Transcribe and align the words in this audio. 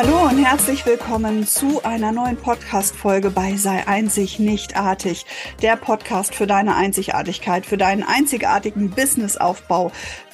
Hallo 0.00 0.28
und 0.28 0.38
herzlich 0.38 0.86
willkommen 0.86 1.44
zu 1.44 1.82
einer 1.82 2.12
neuen 2.12 2.36
Podcast-Folge 2.36 3.30
bei 3.30 3.56
Sei 3.56 3.84
einzig, 3.88 4.38
nicht 4.38 4.76
artig. 4.76 5.26
Der 5.60 5.74
Podcast 5.74 6.36
für 6.36 6.46
deine 6.46 6.76
Einzigartigkeit, 6.76 7.66
für 7.66 7.78
deinen 7.78 8.04
einzigartigen 8.04 8.90
Businessaufbau, 8.90 9.90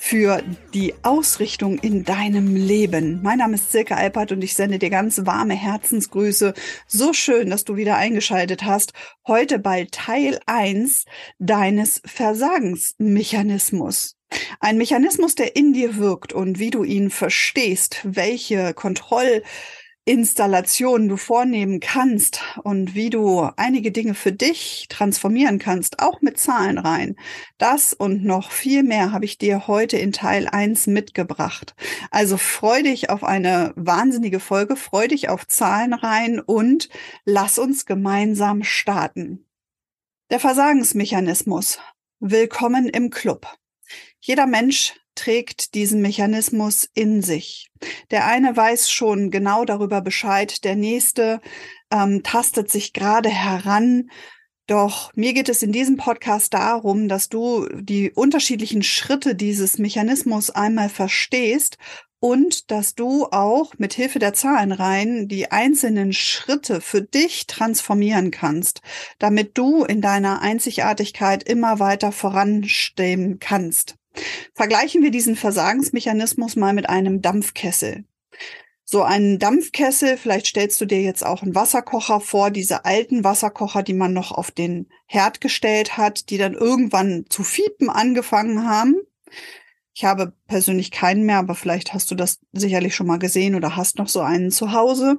für 0.06 0.42
die 0.74 0.92
Ausrichtung 1.02 1.78
in 1.78 2.04
deinem 2.04 2.56
Leben. 2.56 3.22
Mein 3.22 3.38
Name 3.38 3.54
ist 3.54 3.72
Silke 3.72 3.96
Alpert 3.96 4.32
und 4.32 4.44
ich 4.44 4.52
sende 4.52 4.78
dir 4.78 4.90
ganz 4.90 5.24
warme 5.24 5.54
Herzensgrüße. 5.54 6.52
So 6.86 7.14
schön, 7.14 7.48
dass 7.48 7.64
du 7.64 7.76
wieder 7.76 7.96
eingeschaltet 7.96 8.64
hast. 8.64 8.92
Heute 9.26 9.58
bei 9.58 9.86
Teil 9.90 10.40
1 10.44 11.06
deines 11.38 12.02
Versagensmechanismus. 12.04 14.18
Ein 14.60 14.76
Mechanismus, 14.76 15.36
der 15.36 15.56
in 15.56 15.72
dir 15.72 15.96
wirkt 15.96 16.34
und 16.34 16.58
wie 16.58 16.70
du 16.70 16.84
ihn 16.84 17.08
verstehst, 17.08 18.00
welche 18.04 18.74
Kontrollinstallationen 20.06 21.08
du 21.08 21.16
vornehmen 21.16 21.80
kannst 21.80 22.42
und 22.62 22.94
wie 22.94 23.08
du 23.08 23.48
einige 23.56 23.90
Dinge 23.90 24.12
für 24.12 24.32
dich 24.32 24.84
transformieren 24.90 25.58
kannst, 25.58 26.00
auch 26.00 26.20
mit 26.20 26.38
Zahlen 26.38 26.76
rein. 26.76 27.16
Das 27.56 27.94
und 27.94 28.22
noch 28.22 28.50
viel 28.50 28.82
mehr 28.82 29.12
habe 29.12 29.24
ich 29.24 29.38
dir 29.38 29.66
heute 29.66 29.96
in 29.96 30.12
Teil 30.12 30.46
1 30.46 30.88
mitgebracht. 30.88 31.74
Also 32.10 32.36
freu 32.36 32.82
dich 32.82 33.08
auf 33.08 33.24
eine 33.24 33.72
wahnsinnige 33.76 34.40
Folge, 34.40 34.76
freu 34.76 35.08
dich 35.08 35.30
auf 35.30 35.46
Zahlen 35.46 35.94
rein 35.94 36.38
und 36.38 36.90
lass 37.24 37.58
uns 37.58 37.86
gemeinsam 37.86 38.62
starten. 38.62 39.46
Der 40.30 40.38
Versagensmechanismus. 40.38 41.78
Willkommen 42.20 42.90
im 42.90 43.08
Club. 43.08 43.46
Jeder 44.20 44.46
Mensch 44.46 44.92
trägt 45.14 45.74
diesen 45.74 46.00
Mechanismus 46.00 46.88
in 46.94 47.22
sich. 47.22 47.70
Der 48.10 48.26
eine 48.26 48.56
weiß 48.56 48.90
schon 48.90 49.30
genau 49.30 49.64
darüber 49.64 50.00
Bescheid, 50.00 50.64
der 50.64 50.76
nächste 50.76 51.40
ähm, 51.90 52.22
tastet 52.22 52.70
sich 52.70 52.92
gerade 52.92 53.28
heran. 53.28 54.10
Doch 54.66 55.12
mir 55.14 55.34
geht 55.34 55.50
es 55.50 55.62
in 55.62 55.72
diesem 55.72 55.96
Podcast 55.96 56.54
darum, 56.54 57.08
dass 57.08 57.28
du 57.28 57.68
die 57.74 58.10
unterschiedlichen 58.12 58.82
Schritte 58.82 59.34
dieses 59.34 59.78
Mechanismus 59.78 60.50
einmal 60.50 60.88
verstehst 60.88 61.76
und 62.18 62.70
dass 62.70 62.94
du 62.94 63.26
auch 63.26 63.74
mit 63.76 63.92
Hilfe 63.92 64.18
der 64.18 64.32
Zahlenreihen 64.32 65.28
die 65.28 65.50
einzelnen 65.52 66.14
Schritte 66.14 66.80
für 66.80 67.02
dich 67.02 67.46
transformieren 67.46 68.30
kannst, 68.30 68.80
damit 69.18 69.58
du 69.58 69.84
in 69.84 70.00
deiner 70.00 70.40
Einzigartigkeit 70.40 71.42
immer 71.42 71.80
weiter 71.80 72.12
voranstehen 72.12 73.40
kannst. 73.40 73.96
Vergleichen 74.54 75.02
wir 75.02 75.10
diesen 75.10 75.36
Versagensmechanismus 75.36 76.56
mal 76.56 76.72
mit 76.72 76.88
einem 76.88 77.22
Dampfkessel. 77.22 78.04
So 78.84 79.02
einen 79.02 79.38
Dampfkessel, 79.38 80.18
vielleicht 80.18 80.46
stellst 80.46 80.80
du 80.80 80.84
dir 80.84 81.02
jetzt 81.02 81.24
auch 81.24 81.42
einen 81.42 81.54
Wasserkocher 81.54 82.20
vor, 82.20 82.50
diese 82.50 82.84
alten 82.84 83.24
Wasserkocher, 83.24 83.82
die 83.82 83.94
man 83.94 84.12
noch 84.12 84.30
auf 84.30 84.50
den 84.50 84.88
Herd 85.06 85.40
gestellt 85.40 85.96
hat, 85.96 86.28
die 86.30 86.36
dann 86.36 86.52
irgendwann 86.52 87.24
zu 87.30 87.42
fiepen 87.42 87.88
angefangen 87.88 88.68
haben. 88.68 88.96
Ich 89.94 90.04
habe 90.04 90.34
persönlich 90.48 90.90
keinen 90.90 91.24
mehr, 91.24 91.38
aber 91.38 91.54
vielleicht 91.54 91.94
hast 91.94 92.10
du 92.10 92.14
das 92.14 92.40
sicherlich 92.52 92.94
schon 92.94 93.06
mal 93.06 93.18
gesehen 93.18 93.54
oder 93.54 93.76
hast 93.76 93.98
noch 93.98 94.08
so 94.08 94.20
einen 94.20 94.50
zu 94.50 94.72
Hause 94.72 95.18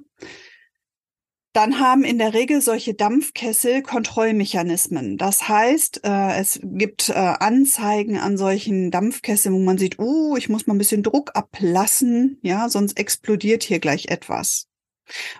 dann 1.55 1.79
haben 1.79 2.03
in 2.03 2.17
der 2.17 2.33
Regel 2.33 2.61
solche 2.61 2.93
Dampfkessel 2.93 3.81
Kontrollmechanismen. 3.81 5.17
Das 5.17 5.47
heißt, 5.47 6.01
äh, 6.03 6.37
es 6.37 6.59
gibt 6.61 7.07
äh, 7.09 7.13
Anzeigen 7.13 8.17
an 8.17 8.37
solchen 8.37 8.91
Dampfkesseln, 8.91 9.55
wo 9.55 9.59
man 9.59 9.77
sieht, 9.77 9.97
oh, 9.97 10.35
ich 10.35 10.49
muss 10.49 10.67
mal 10.67 10.75
ein 10.75 10.79
bisschen 10.79 11.01
Druck 11.01 11.31
ablassen, 11.33 12.39
ja, 12.41 12.67
sonst 12.67 12.99
explodiert 12.99 13.63
hier 13.63 13.79
gleich 13.79 14.07
etwas. 14.07 14.67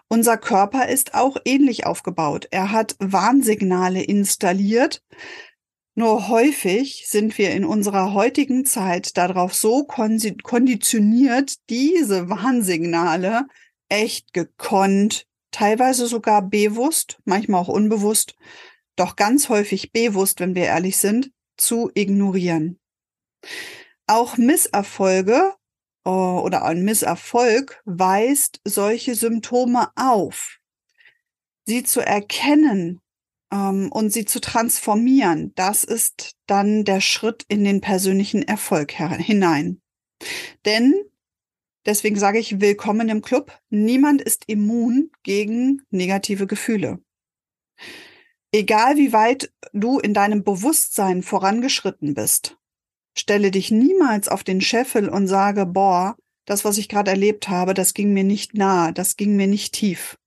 Unser 0.08 0.38
Körper 0.38 0.88
ist 0.88 1.16
auch 1.16 1.36
ähnlich 1.44 1.86
aufgebaut. 1.86 2.48
Er 2.52 2.72
hat 2.72 2.96
Warnsignale 3.00 4.02
installiert. 4.02 5.04
Nur 5.96 6.30
häufig 6.30 7.06
sind 7.08 7.38
wir 7.38 7.52
in 7.52 7.66
unserer 7.66 8.14
heutigen 8.14 8.66
Zeit 8.66 9.18
darauf 9.18 9.54
so 9.54 9.84
konditioniert, 9.86 11.56
diese 11.70 12.30
Warnsignale 12.30 13.48
echt 13.90 14.34
gekonnt 14.34 15.26
teilweise 15.56 16.08
sogar 16.08 16.42
bewusst, 16.42 17.18
manchmal 17.24 17.62
auch 17.62 17.70
unbewusst, 17.70 18.36
doch 18.98 19.16
ganz 19.16 19.48
häufig 19.48 19.94
bewusst, 19.94 20.42
wenn 20.42 20.54
wir 20.54 20.66
ehrlich 20.66 20.98
sind, 20.98 21.32
zu 21.58 21.92
ignorieren. 21.94 22.78
Auch 24.06 24.38
Misserfolge 24.38 25.54
äh, 26.06 26.10
oder 26.10 26.66
ein 26.66 26.84
Misserfolg 26.84 27.82
weist 27.86 28.60
solche 28.66 29.16
Symptome 29.16 29.90
auf. 29.96 30.60
Sie 31.66 31.84
zu 31.84 32.02
erkennen 32.02 33.02
ähm, 33.52 33.90
und 33.92 34.12
sie 34.12 34.26
zu 34.26 34.42
transformieren, 34.42 35.54
das 35.56 35.86
ist 35.86 36.36
dann 36.48 36.84
der 36.84 37.00
Schritt 37.00 37.46
in 37.48 37.64
den 37.64 37.80
persönlichen 37.80 38.44
Erfolg 38.44 38.92
hinein. 38.92 39.82
Denn 40.66 40.94
Deswegen 41.86 42.16
sage 42.16 42.40
ich 42.40 42.60
willkommen 42.62 43.10
im 43.10 43.22
Club. 43.22 43.52
Niemand 43.70 44.22
ist 44.22 44.46
immun 44.48 45.12
gegen 45.22 45.84
negative 45.92 46.48
Gefühle. 46.48 47.00
Egal 48.52 48.96
wie 48.96 49.14
weit 49.14 49.54
du 49.72 50.00
in 50.00 50.14
deinem 50.14 50.44
Bewusstsein 50.44 51.22
vorangeschritten 51.22 52.16
bist, 52.16 52.58
stelle 53.16 53.52
dich 53.52 53.70
niemals 53.70 54.30
auf 54.30 54.44
den 54.44 54.62
Scheffel 54.62 55.10
und 55.10 55.28
sage, 55.28 55.66
boah, 55.66 56.16
das, 56.46 56.66
was 56.66 56.78
ich 56.78 56.90
gerade 56.90 57.12
erlebt 57.12 57.50
habe, 57.50 57.74
das 57.74 57.94
ging 57.94 58.14
mir 58.14 58.24
nicht 58.24 58.56
nahe, 58.56 58.92
das 58.92 59.16
ging 59.16 59.36
mir 59.36 59.48
nicht 59.48 59.74
tief. 59.74 60.18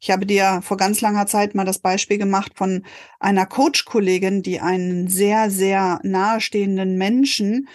Ich 0.00 0.10
habe 0.10 0.26
dir 0.26 0.60
vor 0.62 0.76
ganz 0.76 1.00
langer 1.00 1.26
Zeit 1.26 1.54
mal 1.54 1.64
das 1.64 1.78
Beispiel 1.78 2.18
gemacht 2.18 2.52
von 2.56 2.84
einer 3.18 3.46
Coach-Kollegin, 3.46 4.42
die 4.42 4.60
einen 4.60 5.08
sehr, 5.08 5.50
sehr 5.50 6.00
nahestehenden 6.02 6.98
Menschen 6.98 7.68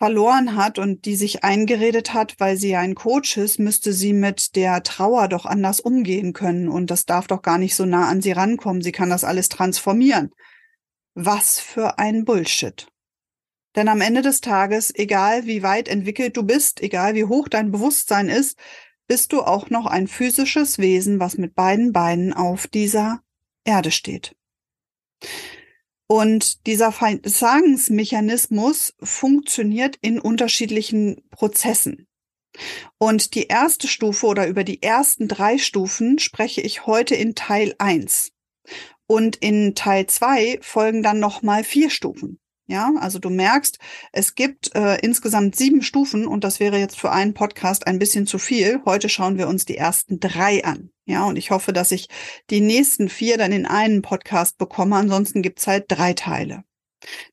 verloren 0.00 0.56
hat 0.56 0.78
und 0.78 1.04
die 1.04 1.14
sich 1.14 1.44
eingeredet 1.44 2.14
hat, 2.14 2.36
weil 2.38 2.56
sie 2.56 2.74
ein 2.74 2.94
Coach 2.94 3.36
ist, 3.36 3.58
müsste 3.58 3.92
sie 3.92 4.14
mit 4.14 4.56
der 4.56 4.82
Trauer 4.82 5.28
doch 5.28 5.44
anders 5.44 5.78
umgehen 5.78 6.32
können 6.32 6.68
und 6.68 6.90
das 6.90 7.04
darf 7.04 7.26
doch 7.26 7.42
gar 7.42 7.58
nicht 7.58 7.74
so 7.74 7.84
nah 7.84 8.08
an 8.08 8.22
sie 8.22 8.32
rankommen. 8.32 8.80
Sie 8.80 8.92
kann 8.92 9.10
das 9.10 9.24
alles 9.24 9.50
transformieren. 9.50 10.30
Was 11.14 11.60
für 11.60 11.98
ein 11.98 12.24
Bullshit. 12.24 12.88
Denn 13.76 13.88
am 13.88 14.00
Ende 14.00 14.22
des 14.22 14.40
Tages, 14.40 14.90
egal 14.94 15.44
wie 15.44 15.62
weit 15.62 15.86
entwickelt 15.86 16.34
du 16.34 16.44
bist, 16.44 16.80
egal 16.80 17.14
wie 17.14 17.26
hoch 17.26 17.48
dein 17.48 17.70
Bewusstsein 17.70 18.30
ist, 18.30 18.58
bist 19.06 19.32
du 19.34 19.42
auch 19.42 19.68
noch 19.68 19.84
ein 19.84 20.08
physisches 20.08 20.78
Wesen, 20.78 21.20
was 21.20 21.36
mit 21.36 21.54
beiden 21.54 21.92
Beinen 21.92 22.32
auf 22.32 22.66
dieser 22.66 23.20
Erde 23.64 23.90
steht. 23.90 24.34
Und 26.10 26.66
dieser 26.66 26.90
Versagensmechanismus 26.90 28.94
funktioniert 29.00 29.96
in 30.00 30.18
unterschiedlichen 30.18 31.22
Prozessen. 31.30 32.08
Und 32.98 33.36
die 33.36 33.46
erste 33.46 33.86
Stufe 33.86 34.26
oder 34.26 34.48
über 34.48 34.64
die 34.64 34.82
ersten 34.82 35.28
drei 35.28 35.56
Stufen 35.56 36.18
spreche 36.18 36.62
ich 36.62 36.84
heute 36.84 37.14
in 37.14 37.36
Teil 37.36 37.76
1. 37.78 38.32
Und 39.06 39.36
in 39.36 39.76
Teil 39.76 40.08
2 40.08 40.58
folgen 40.62 41.04
dann 41.04 41.20
nochmal 41.20 41.62
vier 41.62 41.90
Stufen. 41.90 42.39
Ja, 42.70 42.92
also 43.00 43.18
du 43.18 43.30
merkst, 43.30 43.80
es 44.12 44.36
gibt 44.36 44.76
äh, 44.76 45.00
insgesamt 45.00 45.56
sieben 45.56 45.82
Stufen 45.82 46.24
und 46.24 46.44
das 46.44 46.60
wäre 46.60 46.78
jetzt 46.78 46.96
für 46.96 47.10
einen 47.10 47.34
Podcast 47.34 47.88
ein 47.88 47.98
bisschen 47.98 48.28
zu 48.28 48.38
viel. 48.38 48.80
Heute 48.84 49.08
schauen 49.08 49.38
wir 49.38 49.48
uns 49.48 49.64
die 49.64 49.76
ersten 49.76 50.20
drei 50.20 50.64
an. 50.64 50.90
Ja, 51.04 51.24
und 51.24 51.34
ich 51.34 51.50
hoffe, 51.50 51.72
dass 51.72 51.90
ich 51.90 52.06
die 52.48 52.60
nächsten 52.60 53.08
vier 53.08 53.38
dann 53.38 53.50
in 53.50 53.66
einen 53.66 54.02
Podcast 54.02 54.56
bekomme. 54.56 54.94
Ansonsten 54.94 55.42
gibt's 55.42 55.66
halt 55.66 55.86
drei 55.88 56.12
Teile. 56.12 56.62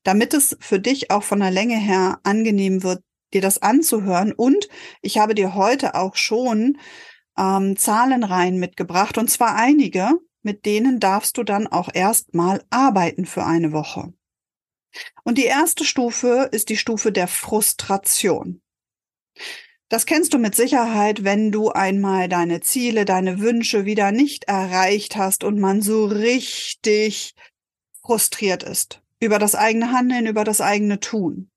Damit 0.02 0.34
es 0.34 0.56
für 0.58 0.80
dich 0.80 1.12
auch 1.12 1.22
von 1.22 1.38
der 1.38 1.52
Länge 1.52 1.78
her 1.78 2.18
angenehm 2.24 2.82
wird, 2.82 3.04
dir 3.32 3.40
das 3.40 3.62
anzuhören. 3.62 4.32
Und 4.32 4.68
ich 5.02 5.18
habe 5.18 5.36
dir 5.36 5.54
heute 5.54 5.94
auch 5.94 6.16
schon 6.16 6.78
ähm, 7.38 7.76
Zahlenreihen 7.76 8.58
mitgebracht 8.58 9.16
und 9.18 9.30
zwar 9.30 9.54
einige, 9.54 10.14
mit 10.42 10.66
denen 10.66 10.98
darfst 10.98 11.38
du 11.38 11.44
dann 11.44 11.68
auch 11.68 11.90
erstmal 11.94 12.64
arbeiten 12.70 13.24
für 13.24 13.44
eine 13.44 13.70
Woche. 13.70 14.12
Und 15.24 15.38
die 15.38 15.44
erste 15.44 15.84
Stufe 15.84 16.48
ist 16.52 16.68
die 16.68 16.76
Stufe 16.76 17.12
der 17.12 17.28
Frustration. 17.28 18.62
Das 19.88 20.04
kennst 20.04 20.34
du 20.34 20.38
mit 20.38 20.54
Sicherheit, 20.54 21.24
wenn 21.24 21.50
du 21.50 21.70
einmal 21.70 22.28
deine 22.28 22.60
Ziele, 22.60 23.04
deine 23.04 23.40
Wünsche 23.40 23.86
wieder 23.86 24.12
nicht 24.12 24.44
erreicht 24.44 25.16
hast 25.16 25.44
und 25.44 25.58
man 25.58 25.80
so 25.80 26.04
richtig 26.04 27.34
frustriert 28.02 28.62
ist 28.62 29.02
über 29.20 29.38
das 29.38 29.54
eigene 29.54 29.92
Handeln, 29.92 30.26
über 30.26 30.44
das 30.44 30.60
eigene 30.60 31.00
Tun. 31.00 31.50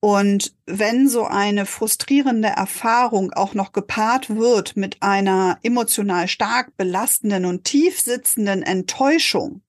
Und 0.00 0.54
wenn 0.66 1.08
so 1.08 1.24
eine 1.24 1.64
frustrierende 1.64 2.48
Erfahrung 2.48 3.32
auch 3.32 3.54
noch 3.54 3.72
gepaart 3.72 4.30
wird 4.30 4.76
mit 4.76 5.02
einer 5.02 5.58
emotional 5.62 6.26
stark 6.28 6.76
belastenden 6.76 7.44
und 7.44 7.64
tief 7.64 8.00
sitzenden 8.00 8.62
Enttäuschung, 8.62 9.62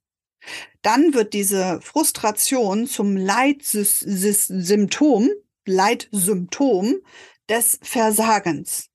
dann 0.81 1.13
wird 1.13 1.33
diese 1.33 1.79
Frustration 1.81 2.87
zum 2.87 3.15
Leitsymptom, 3.15 5.29
Leitsymptom 5.65 6.95
des 7.49 7.79
Versagens. 7.81 8.89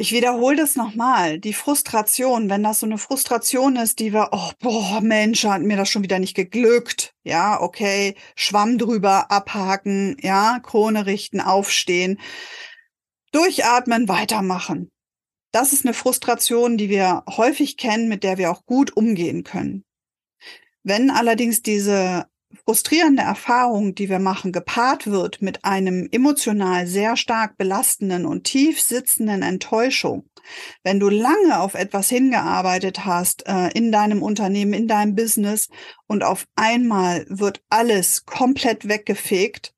Ich 0.00 0.12
wiederhole 0.12 0.56
das 0.56 0.76
nochmal. 0.76 1.40
Die 1.40 1.52
Frustration, 1.52 2.48
wenn 2.48 2.62
das 2.62 2.78
so 2.78 2.86
eine 2.86 2.98
Frustration 2.98 3.74
ist, 3.74 3.98
die 3.98 4.12
wir, 4.12 4.28
oh, 4.30 4.52
boah, 4.60 5.00
Mensch, 5.00 5.44
hat 5.44 5.62
mir 5.62 5.76
das 5.76 5.88
schon 5.88 6.04
wieder 6.04 6.20
nicht 6.20 6.36
geglückt. 6.36 7.16
Ja, 7.24 7.60
okay, 7.60 8.14
Schwamm 8.36 8.78
drüber, 8.78 9.32
abhaken, 9.32 10.16
ja, 10.20 10.60
Krone 10.62 11.06
richten, 11.06 11.40
aufstehen, 11.40 12.20
durchatmen, 13.32 14.08
weitermachen. 14.08 14.92
Das 15.50 15.72
ist 15.72 15.84
eine 15.84 15.94
Frustration, 15.94 16.76
die 16.76 16.90
wir 16.90 17.24
häufig 17.28 17.76
kennen, 17.76 18.08
mit 18.08 18.22
der 18.22 18.38
wir 18.38 18.52
auch 18.52 18.64
gut 18.66 18.96
umgehen 18.96 19.42
können. 19.42 19.84
Wenn 20.88 21.10
allerdings 21.10 21.60
diese 21.60 22.24
frustrierende 22.64 23.20
Erfahrung, 23.22 23.94
die 23.94 24.08
wir 24.08 24.20
machen, 24.20 24.52
gepaart 24.52 25.06
wird 25.06 25.42
mit 25.42 25.62
einem 25.62 26.08
emotional 26.12 26.86
sehr 26.86 27.18
stark 27.18 27.58
belastenden 27.58 28.24
und 28.24 28.44
tief 28.44 28.80
sitzenden 28.80 29.42
Enttäuschung, 29.42 30.30
wenn 30.84 30.98
du 30.98 31.10
lange 31.10 31.60
auf 31.60 31.74
etwas 31.74 32.08
hingearbeitet 32.08 33.04
hast 33.04 33.46
äh, 33.46 33.68
in 33.74 33.92
deinem 33.92 34.22
Unternehmen, 34.22 34.72
in 34.72 34.88
deinem 34.88 35.14
Business 35.14 35.68
und 36.06 36.24
auf 36.24 36.46
einmal 36.56 37.26
wird 37.28 37.60
alles 37.68 38.24
komplett 38.24 38.88
weggefegt, 38.88 39.74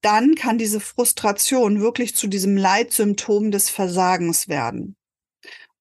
dann 0.00 0.34
kann 0.34 0.58
diese 0.58 0.80
Frustration 0.80 1.80
wirklich 1.80 2.16
zu 2.16 2.26
diesem 2.26 2.56
Leitsymptom 2.56 3.52
des 3.52 3.70
Versagens 3.70 4.48
werden. 4.48 4.96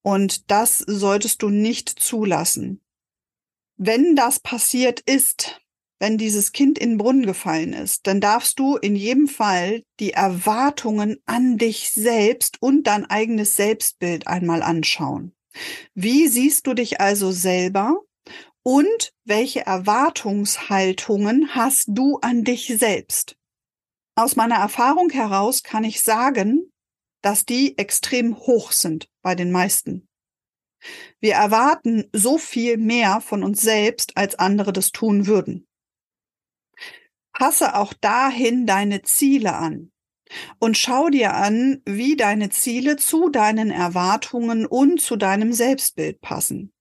Und 0.04 0.51
das 0.51 0.77
solltest 0.77 1.42
du 1.42 1.50
nicht 1.50 1.89
zulassen. 1.89 2.81
Wenn 3.81 4.18
das 4.18 4.42
passiert 4.42 5.00
ist, 5.00 5.62
wenn 6.00 6.18
dieses 6.18 6.52
Kind 6.52 6.78
in 6.78 6.90
den 6.90 6.98
Brunnen 6.98 7.26
gefallen 7.26 7.72
ist, 7.72 8.08
dann 8.08 8.20
darfst 8.20 8.60
du 8.60 8.76
in 8.76 8.94
jedem 8.98 9.30
Fall 9.30 9.84
die 10.02 10.12
Erwartungen 10.12 11.22
an 11.26 11.58
dich 11.58 11.94
selbst 11.94 12.62
und 12.62 12.88
dein 12.88 13.10
eigenes 13.10 13.56
Selbstbild 13.56 14.28
einmal 14.28 14.64
anschauen. 14.64 15.34
Wie 15.94 16.28
siehst 16.28 16.68
du 16.68 16.74
dich 16.74 17.00
also 17.00 17.31
selber 17.31 18.02
und 18.64 19.14
welche 19.24 19.66
Erwartungshaltungen 19.66 21.56
hast 21.56 21.86
du 21.88 22.18
an 22.18 22.44
dich 22.44 22.68
selbst? 22.78 23.38
Aus 24.16 24.36
meiner 24.36 24.56
Erfahrung 24.56 25.10
heraus 25.10 25.64
kann 25.64 25.86
ich 25.86 26.02
sagen, 26.02 26.70
dass 27.22 27.46
die 27.46 27.78
extrem 27.78 28.36
hoch 28.40 28.74
sind 28.74 29.08
bei 29.22 29.36
den 29.36 29.52
meisten. 29.52 30.09
Wir 31.20 31.34
erwarten 31.34 32.10
so 32.14 32.38
viel 32.38 32.78
mehr 32.78 33.22
von 33.22 33.44
uns 33.44 33.62
selbst, 33.62 34.16
als 34.18 34.36
andere 34.36 34.74
das 34.74 34.92
tun 34.92 35.28
würden. 35.28 35.68
Passe 37.34 37.76
auch 37.76 37.94
dahin 37.94 38.66
deine 38.66 39.02
Ziele 39.02 39.56
an 39.56 39.92
und 40.60 40.78
schau 40.78 41.10
dir 41.10 41.34
an, 41.34 41.81
wie 41.86 42.16
deine 42.16 42.50
Ziele 42.50 42.98
zu 42.98 43.30
deinen 43.30 43.72
Erwartungen 43.72 44.66
und 44.66 45.02
zu 45.02 45.16
deinem 45.16 45.54
Selbstbild 45.54 46.22
passen. 46.22 46.74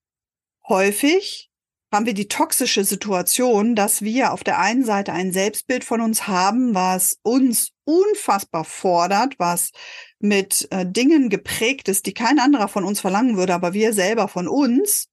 Häufig 0.66 1.50
haben 1.92 2.04
wir 2.04 2.14
die 2.14 2.28
toxische 2.28 2.84
Situation, 2.84 3.74
dass 3.74 4.02
wir 4.02 4.32
auf 4.32 4.44
der 4.44 4.58
einen 4.58 4.84
Seite 4.84 5.12
ein 5.12 5.32
Selbstbild 5.32 5.84
von 5.84 6.00
uns 6.02 6.26
haben, 6.26 6.74
was 6.74 7.18
uns 7.22 7.70
unfassbar 7.84 8.64
fordert, 8.64 9.38
was 9.38 9.70
mit 10.20 10.68
äh, 10.70 10.84
Dingen 10.86 11.28
geprägt 11.28 11.88
ist, 11.88 12.06
die 12.06 12.14
kein 12.14 12.38
anderer 12.38 12.68
von 12.68 12.84
uns 12.84 13.00
verlangen 13.00 13.36
würde, 13.36 13.54
aber 13.54 13.72
wir 13.72 13.92
selber 13.92 14.28
von 14.28 14.48
uns, 14.48 15.08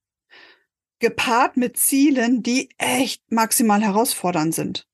gepaart 0.99 1.57
mit 1.57 1.77
Zielen, 1.77 2.41
die 2.41 2.69
echt 2.77 3.31
maximal 3.31 3.81
herausfordernd 3.81 4.55
sind. 4.55 4.87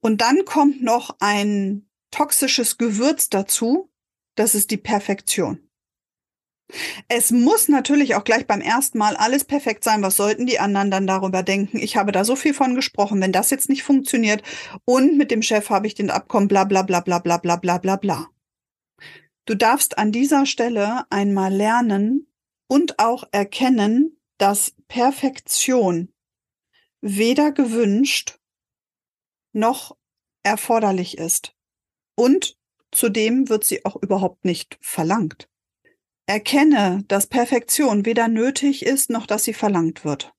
Und 0.00 0.20
dann 0.20 0.44
kommt 0.44 0.82
noch 0.82 1.16
ein 1.20 1.88
toxisches 2.10 2.78
Gewürz 2.78 3.28
dazu, 3.28 3.90
das 4.36 4.54
ist 4.54 4.70
die 4.70 4.76
Perfektion. 4.76 5.68
Es 7.08 7.30
muss 7.30 7.68
natürlich 7.68 8.14
auch 8.14 8.24
gleich 8.24 8.46
beim 8.46 8.60
ersten 8.60 8.98
Mal 8.98 9.16
alles 9.16 9.44
perfekt 9.44 9.84
sein. 9.84 10.02
Was 10.02 10.16
sollten 10.16 10.46
die 10.46 10.60
anderen 10.60 10.90
dann 10.90 11.06
darüber 11.06 11.42
denken? 11.42 11.78
Ich 11.78 11.96
habe 11.96 12.12
da 12.12 12.24
so 12.24 12.36
viel 12.36 12.52
von 12.52 12.74
gesprochen, 12.74 13.20
wenn 13.22 13.32
das 13.32 13.50
jetzt 13.50 13.70
nicht 13.70 13.82
funktioniert 13.82 14.42
und 14.84 15.16
mit 15.16 15.30
dem 15.30 15.42
Chef 15.42 15.70
habe 15.70 15.86
ich 15.86 15.94
den 15.94 16.10
Abkommen, 16.10 16.46
bla 16.46 16.64
bla 16.64 16.82
bla 16.82 17.00
bla 17.00 17.18
bla 17.18 17.38
bla 17.38 17.56
bla 17.56 17.78
bla 17.78 17.96
bla. 17.96 18.28
Du 19.48 19.54
darfst 19.54 19.96
an 19.96 20.12
dieser 20.12 20.44
Stelle 20.44 21.10
einmal 21.10 21.50
lernen 21.50 22.30
und 22.66 22.98
auch 22.98 23.24
erkennen, 23.32 24.20
dass 24.36 24.74
Perfektion 24.88 26.12
weder 27.00 27.52
gewünscht 27.52 28.38
noch 29.54 29.96
erforderlich 30.42 31.16
ist. 31.16 31.56
Und 32.14 32.58
zudem 32.92 33.48
wird 33.48 33.64
sie 33.64 33.86
auch 33.86 33.96
überhaupt 33.96 34.44
nicht 34.44 34.76
verlangt. 34.82 35.48
Erkenne, 36.26 37.04
dass 37.08 37.26
Perfektion 37.26 38.04
weder 38.04 38.28
nötig 38.28 38.84
ist, 38.84 39.08
noch 39.08 39.24
dass 39.24 39.44
sie 39.44 39.54
verlangt 39.54 40.04
wird. 40.04 40.30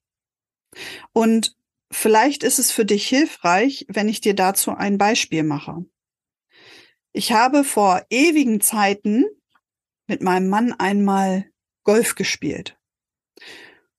Und 1.13 1.57
vielleicht 1.91 2.43
ist 2.43 2.59
es 2.59 2.71
für 2.71 2.85
dich 2.85 3.07
hilfreich, 3.07 3.87
wenn 3.89 4.07
ich 4.07 4.21
dir 4.21 4.35
dazu 4.35 4.69
ein 4.69 4.99
Beispiel 4.99 5.41
mache. 5.41 5.83
Ich 7.11 7.31
habe 7.31 7.63
vor 7.63 8.03
ewigen 8.09 8.61
Zeiten 8.61 9.25
mit 10.07 10.21
meinem 10.21 10.49
Mann 10.49 10.73
einmal 10.73 11.45
Golf 11.83 12.15
gespielt. 12.15 12.77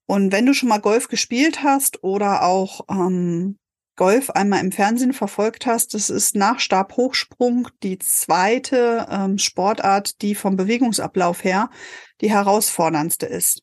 Und 0.07 0.33
wenn 0.33 0.47
du 0.47 0.55
schon 0.55 0.69
mal 0.69 0.81
Golf 0.81 1.09
gespielt 1.09 1.63
hast 1.63 2.03
oder 2.03 2.43
auch 2.45 2.83
ähm, 2.89 3.59
Golf 3.97 4.31
einmal 4.31 4.61
im 4.61 4.73
Fernsehen 4.73 5.13
verfolgt 5.13 5.67
hast, 5.67 5.95
das 5.95 6.11
ist 6.11 6.35
nach 6.35 6.59
Stabhochsprung 6.59 7.69
die 7.83 7.99
zweite 7.99 9.07
ähm, 9.11 9.39
Sportart, 9.39 10.23
die 10.23 10.35
vom 10.35 10.57
Bewegungsablauf 10.57 11.45
her 11.45 11.71
die 12.21 12.31
herausforderndste 12.31 13.27
ist. 13.27 13.63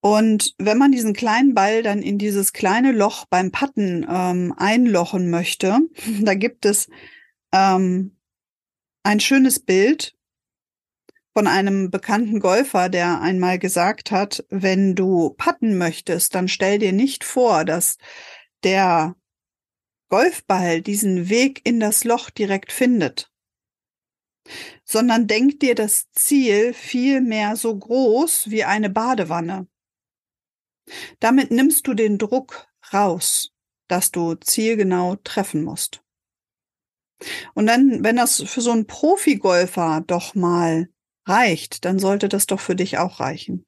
Und 0.00 0.54
wenn 0.58 0.78
man 0.78 0.92
diesen 0.92 1.12
kleinen 1.12 1.54
Ball 1.54 1.82
dann 1.82 2.02
in 2.02 2.18
dieses 2.18 2.52
kleine 2.52 2.92
Loch 2.92 3.24
beim 3.28 3.50
Patten 3.50 4.06
ähm, 4.08 4.54
einlochen 4.56 5.30
möchte, 5.30 5.78
da 6.20 6.34
gibt 6.34 6.66
es 6.66 6.88
ähm, 7.52 8.16
ein 9.02 9.20
schönes 9.20 9.60
Bild 9.60 10.16
von 11.34 11.46
einem 11.46 11.90
bekannten 11.90 12.40
Golfer, 12.40 12.88
der 12.88 13.20
einmal 13.20 13.58
gesagt 13.58 14.10
hat, 14.10 14.44
wenn 14.50 14.94
du 14.94 15.30
patten 15.30 15.78
möchtest, 15.78 16.34
dann 16.34 16.48
stell 16.48 16.78
dir 16.78 16.92
nicht 16.92 17.22
vor, 17.22 17.64
dass 17.64 17.96
der 18.64 19.14
Golfball 20.08 20.80
diesen 20.82 21.28
Weg 21.28 21.60
in 21.64 21.80
das 21.80 22.04
Loch 22.04 22.30
direkt 22.30 22.72
findet, 22.72 23.30
sondern 24.84 25.26
denk 25.26 25.60
dir 25.60 25.74
das 25.74 26.10
Ziel 26.10 26.72
viel 26.72 27.20
mehr 27.20 27.56
so 27.56 27.76
groß 27.78 28.50
wie 28.50 28.64
eine 28.64 28.90
Badewanne. 28.90 29.68
Damit 31.20 31.50
nimmst 31.50 31.86
du 31.86 31.94
den 31.94 32.18
Druck 32.18 32.66
raus, 32.92 33.52
dass 33.86 34.10
du 34.10 34.34
zielgenau 34.34 35.16
treffen 35.16 35.62
musst. 35.62 36.02
Und 37.54 37.66
dann, 37.66 38.04
wenn 38.04 38.16
das 38.16 38.42
für 38.42 38.60
so 38.60 38.70
einen 38.70 38.86
Profigolfer 38.86 40.02
doch 40.06 40.34
mal 40.34 40.88
reicht, 41.26 41.84
dann 41.84 41.98
sollte 41.98 42.28
das 42.28 42.46
doch 42.46 42.60
für 42.60 42.76
dich 42.76 42.98
auch 42.98 43.20
reichen. 43.20 43.64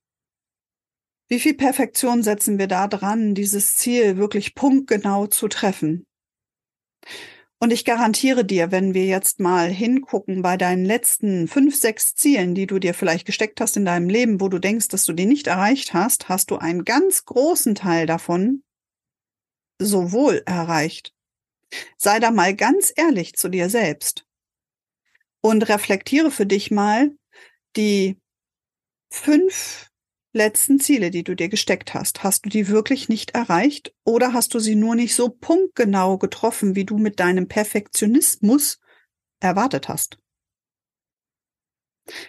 Wie 1.29 1.39
viel 1.39 1.55
Perfektion 1.55 2.23
setzen 2.23 2.59
wir 2.59 2.67
da 2.67 2.89
dran, 2.89 3.35
dieses 3.35 3.77
Ziel 3.77 4.17
wirklich 4.17 4.55
punktgenau 4.55 5.27
zu 5.27 5.49
treffen? 5.49 6.05
Und 7.63 7.73
ich 7.73 7.85
garantiere 7.85 8.45
dir, 8.45 8.73
wenn 8.73 8.95
wir 8.95 9.05
jetzt 9.05 9.39
mal 9.39 9.69
hingucken 9.69 10.41
bei 10.41 10.57
deinen 10.57 10.87
letzten 10.87 11.47
fünf, 11.47 11.77
sechs 11.77 12.15
Zielen, 12.15 12.55
die 12.55 12.67
du 12.67 12.79
dir 12.79 12.95
vielleicht 12.95 13.27
gesteckt 13.27 13.61
hast 13.61 13.77
in 13.77 13.85
deinem 13.85 14.09
Leben, 14.09 14.41
wo 14.41 14.49
du 14.49 14.59
denkst, 14.59 14.89
dass 14.89 15.05
du 15.05 15.13
die 15.13 15.27
nicht 15.27 15.47
erreicht 15.47 15.93
hast, 15.93 16.31
hast 16.31 16.51
du 16.51 16.57
einen 16.57 16.85
ganz 16.85 17.27
großen 17.27 17.75
Teil 17.75 18.07
davon 18.07 18.63
sowohl 19.79 20.43
erreicht. 20.47 21.13
Sei 21.97 22.19
da 22.19 22.31
mal 22.31 22.55
ganz 22.55 22.93
ehrlich 22.97 23.35
zu 23.35 23.49
dir 23.49 23.71
selbst 23.71 24.27
und 25.41 25.69
reflektiere 25.69 26.31
für 26.31 26.47
dich 26.47 26.71
mal 26.71 27.11
die 27.77 28.19
fünf 29.13 29.91
letzten 30.33 30.79
Ziele, 30.79 31.11
die 31.11 31.25
du 31.25 31.35
dir 31.35 31.49
gesteckt 31.49 31.95
hast, 31.95 32.23
hast 32.23 32.45
du 32.45 32.49
die 32.49 32.69
wirklich 32.69 33.09
nicht 33.09 33.33
erreicht 33.33 33.93
oder 34.05 34.33
hast 34.33 34.55
du 34.55 34.61
sie 34.61 34.77
nur 34.77 34.95
nicht 34.95 35.15
so 35.15 35.29
punktgenau 35.29 36.19
getroffen, 36.19 36.77
wie 36.77 36.85
du 36.85 36.99
mit 36.99 37.19
deinem 37.19 37.49
Perfektionismus 37.49 38.79
erwartet 39.41 39.89
hast? 39.89 40.19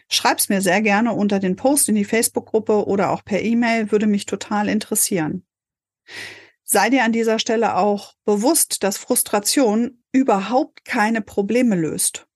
Schreib's 0.10 0.50
mir 0.50 0.62
sehr 0.62 0.81
gerne 0.81 1.13
unter 1.13 1.39
den 1.39 1.55
Post 1.55 1.89
in 1.89 1.95
die 1.95 2.05
Facebook-Gruppe 2.05 2.86
oder 2.86 3.12
auch 3.12 3.24
per 3.24 3.41
E-Mail, 3.41 3.91
würde 3.91 4.07
mich 4.07 4.25
total 4.25 4.69
interessieren. 4.69 5.45
Sei 6.74 6.90
dir 6.90 7.04
an 7.04 7.12
dieser 7.12 7.38
Stelle 7.38 7.75
auch 7.75 8.13
bewusst, 8.24 8.82
dass 8.84 8.98
Frustration 8.98 10.01
überhaupt 10.13 10.86
keine 10.86 11.20
Probleme 11.20 11.75
löst. 11.75 12.28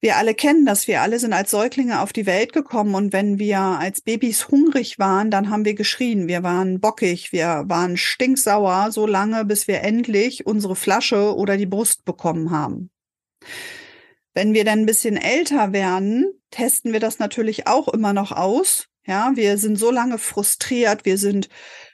Wir 0.00 0.16
alle 0.16 0.32
kennen 0.32 0.64
das. 0.64 0.88
Wir 0.88 1.02
alle 1.02 1.18
sind 1.18 1.34
als 1.34 1.50
Säuglinge 1.50 2.00
auf 2.00 2.14
die 2.14 2.24
Welt 2.24 2.54
gekommen 2.54 2.94
und 2.94 3.12
wenn 3.12 3.38
wir 3.38 3.58
als 3.58 4.00
Babys 4.00 4.48
hungrig 4.48 4.98
waren, 4.98 5.30
dann 5.30 5.50
haben 5.50 5.66
wir 5.66 5.74
geschrien. 5.74 6.28
Wir 6.28 6.42
waren 6.42 6.80
bockig, 6.80 7.30
wir 7.32 7.64
waren 7.66 7.98
stinksauer, 7.98 8.90
so 8.90 9.06
lange, 9.06 9.44
bis 9.44 9.68
wir 9.68 9.82
endlich 9.82 10.46
unsere 10.46 10.76
Flasche 10.76 11.36
oder 11.36 11.58
die 11.58 11.66
Brust 11.66 12.06
bekommen 12.06 12.50
haben. 12.50 12.90
Wenn 14.32 14.54
wir 14.54 14.64
dann 14.64 14.78
ein 14.78 14.86
bisschen 14.86 15.18
älter 15.18 15.74
werden, 15.74 16.32
testen 16.50 16.94
wir 16.94 17.00
das 17.00 17.18
natürlich 17.18 17.66
auch 17.66 17.88
immer 17.88 18.14
noch 18.14 18.32
aus. 18.32 18.88
Ja, 19.08 19.32
wir 19.36 19.56
sind 19.56 19.76
so 19.76 19.90
lange 19.90 20.18
frustriert, 20.18 21.06
wir 21.06 21.16
sind 21.16 21.48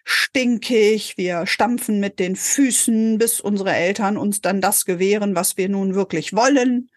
stinkig, 0.05 1.17
wir 1.17 1.47
stampfen 1.47 2.01
mit 2.01 2.19
den 2.19 2.35
Füßen, 2.35 3.19
bis 3.19 3.41
unsere 3.41 3.73
Eltern 3.73 4.17
uns 4.17 4.41
dann 4.41 4.61
das 4.61 4.85
gewähren, 4.85 5.37
was 5.37 5.57
wir 5.57 5.69
nun 5.69 5.95
wirklich 5.95 6.35
wollen. 6.35 6.91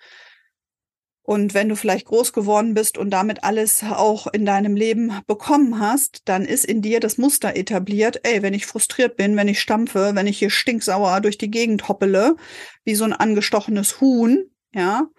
Und 1.22 1.54
wenn 1.54 1.70
du 1.70 1.76
vielleicht 1.76 2.08
groß 2.08 2.34
geworden 2.34 2.74
bist 2.74 2.98
und 2.98 3.12
damit 3.12 3.44
alles 3.44 3.84
auch 3.84 4.26
in 4.26 4.44
deinem 4.44 4.76
Leben 4.76 5.12
bekommen 5.28 5.80
hast, 5.80 6.22
dann 6.26 6.46
ist 6.46 6.66
in 6.66 6.82
dir 6.82 7.00
das 7.00 7.20
Muster 7.20 7.56
etabliert, 7.56 8.22
ey, 8.24 8.42
wenn 8.42 8.56
ich 8.56 8.66
frustriert 8.66 9.18
bin, 9.18 9.36
wenn 9.36 9.48
ich 9.48 9.60
stampfe, 9.60 10.16
wenn 10.16 10.26
ich 10.26 10.40
hier 10.40 10.50
stinksauer 10.50 11.22
durch 11.22 11.38
die 11.38 11.52
Gegend 11.52 11.90
hoppele, 11.90 12.38
wie 12.86 12.96
so 12.96 13.04
ein 13.04 13.14
angestochenes 13.14 14.02
Huhn, 14.02 14.50
ja, 14.74 15.10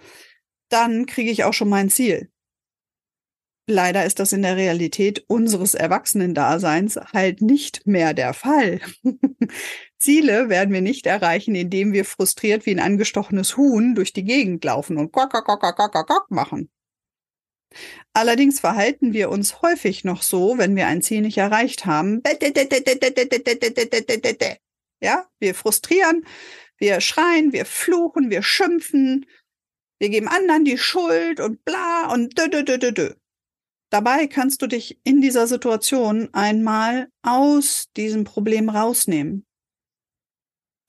dann 0.70 1.06
kriege 1.06 1.30
ich 1.30 1.44
auch 1.44 1.54
schon 1.54 1.68
mein 1.68 1.88
Ziel. 1.88 2.32
Leider 3.70 4.06
ist 4.06 4.18
das 4.18 4.32
in 4.32 4.40
der 4.40 4.56
Realität 4.56 5.24
unseres 5.28 5.74
Erwachsenendaseins 5.74 6.96
halt 7.12 7.42
nicht 7.42 7.86
mehr 7.86 8.14
der 8.14 8.32
Fall. 8.32 8.80
Ziele 9.98 10.48
werden 10.48 10.72
wir 10.72 10.80
nicht 10.80 11.04
erreichen, 11.04 11.54
indem 11.54 11.92
wir 11.92 12.06
frustriert 12.06 12.64
wie 12.64 12.70
ein 12.70 12.80
angestochenes 12.80 13.58
Huhn 13.58 13.94
durch 13.94 14.14
die 14.14 14.24
Gegend 14.24 14.64
laufen 14.64 14.96
und 14.96 15.12
quack, 15.12 15.28
quack, 15.28 15.44
quack, 15.44 15.60
quack, 15.60 15.76
quack, 15.76 16.06
quack 16.06 16.30
machen. 16.30 16.70
Allerdings 18.14 18.58
verhalten 18.58 19.12
wir 19.12 19.28
uns 19.28 19.60
häufig 19.60 20.02
noch 20.02 20.22
so, 20.22 20.56
wenn 20.56 20.74
wir 20.74 20.86
ein 20.86 21.02
Ziel 21.02 21.20
nicht 21.20 21.36
erreicht 21.36 21.84
haben. 21.84 22.22
Ja, 25.02 25.26
wir 25.40 25.54
frustrieren, 25.54 26.24
wir 26.78 27.02
schreien, 27.02 27.52
wir 27.52 27.66
fluchen, 27.66 28.30
wir 28.30 28.42
schimpfen, 28.42 29.26
wir 29.98 30.08
geben 30.08 30.28
anderen 30.28 30.64
die 30.64 30.78
Schuld 30.78 31.38
und 31.38 31.66
bla 31.66 32.10
und 32.10 32.38
dö, 32.38 32.48
dö, 32.48 32.64
dö, 32.64 32.78
dö, 32.78 32.92
dö. 32.92 33.12
Dabei 33.90 34.26
kannst 34.26 34.60
du 34.62 34.66
dich 34.66 34.98
in 35.04 35.20
dieser 35.20 35.46
Situation 35.46 36.28
einmal 36.32 37.08
aus 37.22 37.86
diesem 37.96 38.24
Problem 38.24 38.68
rausnehmen. 38.68 39.46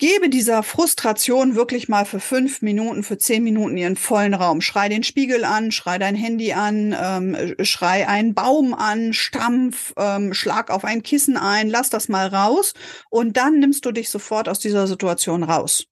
Gebe 0.02 0.30
dieser 0.30 0.64
Frustration 0.64 1.56
wirklich 1.56 1.90
mal 1.90 2.06
für 2.06 2.22
fünf 2.22 2.62
Minuten, 2.62 3.04
für 3.04 3.18
zehn 3.18 3.44
Minuten 3.44 3.76
ihren 3.76 3.98
vollen 3.98 4.34
Raum. 4.34 4.62
Schrei 4.62 4.88
den 4.88 5.04
Spiegel 5.04 5.44
an, 5.44 5.74
schrei 5.74 5.98
dein 5.98 6.16
Handy 6.16 6.54
an, 6.54 6.96
ähm, 6.98 7.56
schrei 7.64 8.08
einen 8.08 8.34
Baum 8.34 8.74
an, 8.74 9.12
stampf, 9.12 9.94
ähm, 9.98 10.34
schlag 10.34 10.70
auf 10.70 10.86
ein 10.86 11.04
Kissen 11.04 11.36
ein, 11.36 11.70
lass 11.70 11.90
das 11.90 12.08
mal 12.08 12.28
raus 12.28 12.74
und 13.10 13.36
dann 13.36 13.60
nimmst 13.60 13.86
du 13.86 13.92
dich 13.92 14.10
sofort 14.10 14.48
aus 14.48 14.60
dieser 14.60 14.88
Situation 14.88 15.44
raus. 15.44 15.86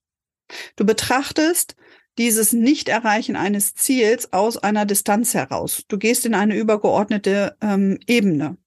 Du 0.78 0.86
betrachtest 0.86 1.76
dieses 2.18 2.54
Nicht-Erreichen 2.54 3.36
eines 3.36 3.76
Ziels 3.76 4.34
aus 4.34 4.58
einer 4.58 4.86
Distanz 4.86 5.34
heraus. 5.34 5.84
Du 5.88 5.98
gehst 5.98 6.26
in 6.26 6.34
eine 6.34 6.56
übergeordnete 6.56 7.56
ähm, 7.62 8.00
Ebene. 8.08 8.58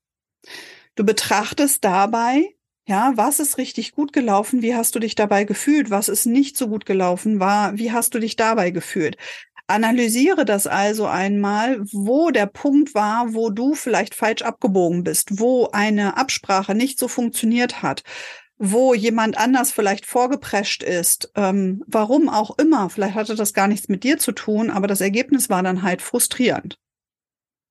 Du 0.95 1.05
betrachtest 1.05 1.85
dabei, 1.85 2.55
ja, 2.87 3.13
was 3.15 3.41
ist 3.41 3.59
richtig 3.59 3.93
gut 3.93 4.13
gelaufen? 4.13 4.63
Wie 4.63 4.75
hast 4.75 4.95
du 4.95 4.99
dich 4.99 5.15
dabei 5.15 5.45
gefühlt? 5.45 5.91
Was 5.91 6.09
ist 6.09 6.27
nicht 6.27 6.57
so 6.57 6.69
gut 6.69 6.87
gelaufen? 6.87 7.39
War, 7.39 7.79
wie 7.79 7.93
hast 7.93 8.15
du 8.15 8.19
dich 8.19 8.37
dabei 8.37 8.71
gefühlt? 8.71 9.17
Analysiere 9.69 10.45
das 10.45 10.67
also 10.67 11.07
einmal, 11.07 11.81
wo 11.93 12.33
der 12.33 12.47
Punkt 12.47 12.93
war, 12.93 13.35
wo 13.35 13.51
du 13.51 13.75
vielleicht 13.75 14.17
falsch 14.17 14.43
abgebogen 14.43 15.05
bist, 15.05 15.39
wo 15.39 15.69
eine 15.71 16.17
Absprache 16.17 16.75
nicht 16.75 16.99
so 16.99 17.07
funktioniert 17.07 17.81
hat, 17.81 18.03
wo 18.63 18.93
jemand 18.93 19.39
anders 19.39 19.73
vielleicht 19.73 20.05
vorgeprescht 20.05 20.83
ist, 20.83 21.33
ähm, 21.35 21.83
warum 21.87 22.29
auch 22.29 22.59
immer, 22.59 22.91
vielleicht 22.91 23.15
hatte 23.15 23.35
das 23.35 23.55
gar 23.55 23.67
nichts 23.67 23.89
mit 23.89 24.05
dir 24.05 24.19
zu 24.19 24.33
tun, 24.33 24.69
aber 24.71 24.87
das 24.87 25.01
Ergebnis 25.01 25.49
war 25.49 25.63
dann 25.63 25.83
halt 25.83 26.03
frustrierend. 26.03 26.79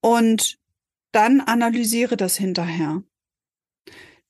Und 0.01 0.58
dann 1.12 1.41
analysiere 1.41 2.17
das 2.17 2.38
hinterher. 2.38 3.03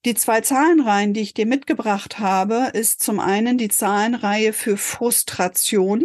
Die 0.03 0.15
zwei 0.15 0.41
Zahlenreihen, 0.41 1.13
die 1.13 1.21
ich 1.21 1.33
dir 1.33 1.45
mitgebracht 1.45 2.19
habe, 2.19 2.71
ist 2.73 3.01
zum 3.01 3.21
einen 3.21 3.57
die 3.57 3.69
Zahlenreihe 3.69 4.51
für 4.51 4.75
Frustration 4.75 6.03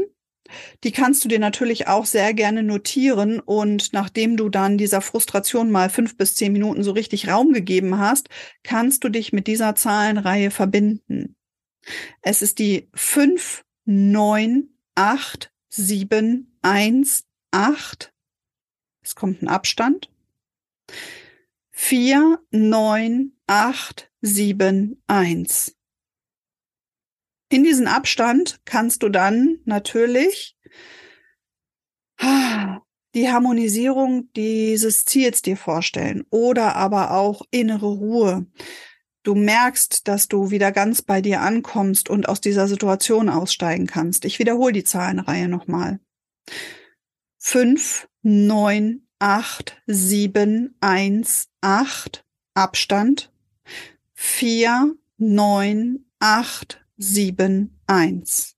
die 0.82 0.92
kannst 0.92 1.24
du 1.24 1.28
dir 1.28 1.38
natürlich 1.38 1.88
auch 1.88 2.06
sehr 2.06 2.34
gerne 2.34 2.62
notieren 2.62 3.40
und 3.40 3.92
nachdem 3.92 4.36
du 4.36 4.48
dann 4.48 4.78
dieser 4.78 5.00
Frustration 5.00 5.70
mal 5.70 5.90
fünf 5.90 6.16
bis 6.16 6.34
zehn 6.34 6.52
Minuten 6.52 6.82
so 6.82 6.92
richtig 6.92 7.28
Raum 7.28 7.52
gegeben 7.52 7.98
hast, 7.98 8.28
kannst 8.62 9.04
du 9.04 9.08
dich 9.08 9.32
mit 9.32 9.46
dieser 9.46 9.74
Zahlenreihe 9.74 10.50
verbinden. 10.50 11.36
Es 12.22 12.42
ist 12.42 12.58
die 12.58 12.88
fünf 12.94 13.64
neun 13.84 14.70
acht 14.94 15.52
sieben 15.68 16.58
eins 16.62 17.24
acht. 17.50 18.12
Es 19.02 19.14
kommt 19.14 19.42
ein 19.42 19.48
Abstand. 19.48 20.10
vier 21.70 22.40
neun 22.50 23.32
acht 23.46 24.10
sieben 24.20 25.02
eins. 25.06 25.76
In 27.54 27.62
diesen 27.62 27.86
Abstand 27.86 28.58
kannst 28.64 29.04
du 29.04 29.08
dann 29.08 29.60
natürlich 29.64 30.56
die 33.14 33.28
Harmonisierung 33.30 34.28
dieses 34.32 35.04
Ziels 35.04 35.40
dir 35.40 35.56
vorstellen 35.56 36.26
oder 36.30 36.74
aber 36.74 37.12
auch 37.12 37.42
innere 37.52 37.86
Ruhe. 37.86 38.46
Du 39.22 39.36
merkst, 39.36 40.08
dass 40.08 40.26
du 40.26 40.50
wieder 40.50 40.72
ganz 40.72 41.02
bei 41.02 41.20
dir 41.20 41.42
ankommst 41.42 42.10
und 42.10 42.28
aus 42.28 42.40
dieser 42.40 42.66
Situation 42.66 43.28
aussteigen 43.28 43.86
kannst. 43.86 44.24
Ich 44.24 44.40
wiederhole 44.40 44.72
die 44.72 44.82
Zahlenreihe 44.82 45.46
nochmal. 45.46 46.00
Fünf, 47.38 48.08
neun, 48.22 49.06
acht, 49.20 49.80
sieben, 49.86 50.76
eins, 50.80 51.50
acht. 51.60 52.24
Abstand. 52.54 53.32
Vier, 54.12 54.96
neun, 55.18 56.04
acht, 56.18 56.83
sieben, 56.96 57.80
eins. 57.86 58.54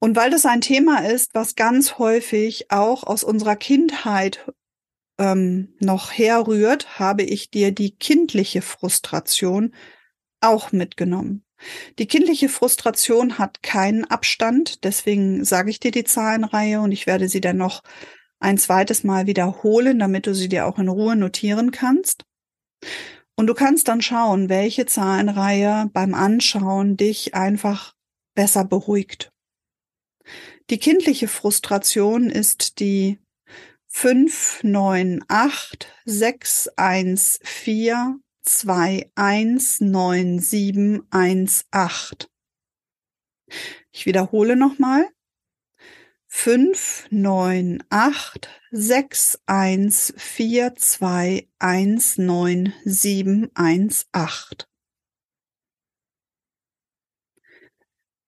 Und 0.00 0.16
weil 0.16 0.30
das 0.30 0.46
ein 0.46 0.60
Thema 0.60 1.04
ist, 1.04 1.34
was 1.34 1.56
ganz 1.56 1.98
häufig 1.98 2.70
auch 2.70 3.02
aus 3.02 3.24
unserer 3.24 3.56
Kindheit 3.56 4.52
ähm, 5.18 5.74
noch 5.80 6.12
herrührt, 6.12 6.98
habe 6.98 7.24
ich 7.24 7.50
dir 7.50 7.72
die 7.72 7.96
kindliche 7.96 8.62
Frustration 8.62 9.74
auch 10.40 10.70
mitgenommen. 10.70 11.44
Die 11.98 12.06
kindliche 12.06 12.48
Frustration 12.48 13.38
hat 13.38 13.64
keinen 13.64 14.04
Abstand, 14.04 14.84
deswegen 14.84 15.44
sage 15.44 15.70
ich 15.70 15.80
dir 15.80 15.90
die 15.90 16.04
Zahlenreihe 16.04 16.80
und 16.80 16.92
ich 16.92 17.08
werde 17.08 17.28
sie 17.28 17.40
dann 17.40 17.56
noch 17.56 17.82
ein 18.38 18.58
zweites 18.58 19.02
Mal 19.02 19.26
wiederholen, 19.26 19.98
damit 19.98 20.28
du 20.28 20.34
sie 20.34 20.48
dir 20.48 20.66
auch 20.66 20.78
in 20.78 20.88
Ruhe 20.88 21.16
notieren 21.16 21.72
kannst. 21.72 22.24
Und 23.38 23.46
du 23.46 23.54
kannst 23.54 23.86
dann 23.86 24.02
schauen, 24.02 24.48
welche 24.48 24.84
Zahlenreihe 24.84 25.88
beim 25.92 26.12
Anschauen 26.12 26.96
dich 26.96 27.36
einfach 27.36 27.94
besser 28.34 28.64
beruhigt. 28.64 29.30
Die 30.70 30.78
kindliche 30.78 31.28
Frustration 31.28 32.30
ist 32.30 32.80
die 32.80 33.20
5, 33.86 34.64
9, 34.64 35.24
8, 35.28 35.86
6, 36.04 36.68
1, 36.74 37.38
4, 37.44 38.18
2, 38.42 39.12
1, 39.14 39.80
9, 39.82 40.40
7, 40.40 41.06
1, 41.10 41.66
8. 41.70 42.28
Ich 43.92 44.04
wiederhole 44.04 44.56
nochmal 44.56 45.08
fünf 46.30 47.06
neun 47.10 47.82
acht 47.88 48.48
sechs 48.70 49.40
eins 49.46 50.12
vier 50.16 50.74
zwei 50.76 51.48
eins 51.58 52.18
neun 52.18 52.74
sieben 52.84 53.50
eins 53.54 54.06
acht. 54.12 54.68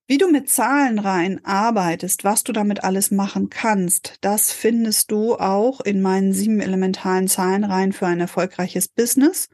Wie 0.09 0.19
du 0.19 0.28
mit 0.28 0.49
Zahlenreihen 0.49 1.45
arbeitest, 1.45 2.25
was 2.25 2.42
du 2.42 2.52
damit 2.52 2.83
alles 2.83 3.12
machen 3.12 3.49
kannst, 3.49 4.16
das 4.23 4.50
findest 4.50 5.12
du 5.12 5.37
auch 5.37 5.80
in 5.80 6.02
meinen 6.02 6.33
sieben 6.33 6.61
elementaren 6.61 7.28
Zahlenreihen 7.28 7.92
für 7.92 8.09
ein 8.09 8.19
erfolgreiches 8.19 8.88
Business. 8.88 9.49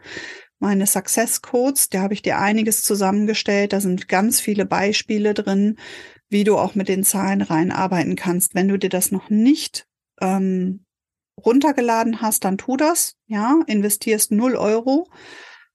Meine 0.59 0.87
Success 0.87 1.43
Codes, 1.43 1.91
da 1.91 2.01
habe 2.01 2.15
ich 2.15 2.23
dir 2.23 2.39
einiges 2.39 2.83
zusammengestellt. 2.85 3.75
Da 3.75 3.81
sind 3.81 4.09
ganz 4.09 4.41
viele 4.41 4.65
Beispiele 4.65 5.35
drin, 5.35 5.77
wie 6.29 6.45
du 6.45 6.57
auch 6.57 6.75
mit 6.75 6.89
den 6.89 7.05
Zahlen 7.05 7.43
rein 7.43 7.71
arbeiten 7.71 8.17
kannst. 8.17 8.55
Wenn 8.55 8.69
du 8.69 8.79
dir 8.79 8.89
das 8.89 9.11
noch 9.11 9.31
nicht 9.31 9.87
ähm, 10.21 10.85
runtergeladen 11.45 12.21
hast, 12.21 12.45
dann 12.45 12.59
tu 12.59 12.77
das. 12.77 13.17
Ja, 13.27 13.61
investierst 13.67 14.33
0 14.33 14.57
Euro 14.57 15.09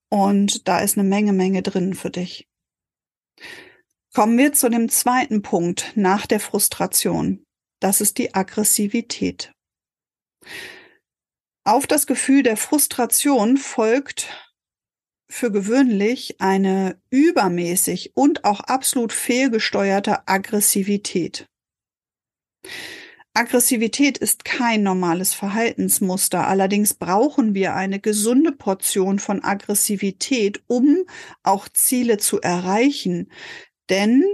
und 0.10 0.68
da 0.68 0.80
ist 0.80 0.98
eine 0.98 1.08
Menge, 1.08 1.34
Menge 1.34 1.62
drin 1.62 1.94
für 1.94 2.10
dich. 2.10 2.48
Kommen 4.14 4.38
wir 4.38 4.52
zu 4.52 4.70
dem 4.70 4.90
zweiten 4.90 5.42
Punkt 5.42 5.94
nach 5.96 6.26
der 6.26 6.42
Frustration. 6.42 7.46
Das 7.80 8.02
ist 8.02 8.18
die 8.18 8.34
Aggressivität. 8.34 9.54
Auf 11.64 11.88
das 11.88 12.08
Gefühl 12.08 12.44
der 12.44 12.58
Frustration 12.58 13.56
folgt 13.56 14.51
für 15.32 15.52
gewöhnlich 15.52 16.36
eine 16.40 17.00
übermäßig 17.10 18.12
und 18.16 18.44
auch 18.44 18.60
absolut 18.60 19.14
fehlgesteuerte 19.14 20.28
Aggressivität. 20.28 21.48
Aggressivität 23.34 24.18
ist 24.18 24.44
kein 24.44 24.84
normales 24.84 25.34
Verhaltensmuster, 25.34 26.48
allerdings 26.48 26.94
brauchen 26.94 27.56
wir 27.56 27.76
eine 27.76 28.02
gesunde 28.02 28.52
Portion 28.52 29.20
von 29.20 29.42
Aggressivität, 29.42 30.62
um 30.68 31.06
auch 31.44 31.70
Ziele 31.70 32.18
zu 32.18 32.42
erreichen. 32.42 33.32
Denn, 33.90 34.26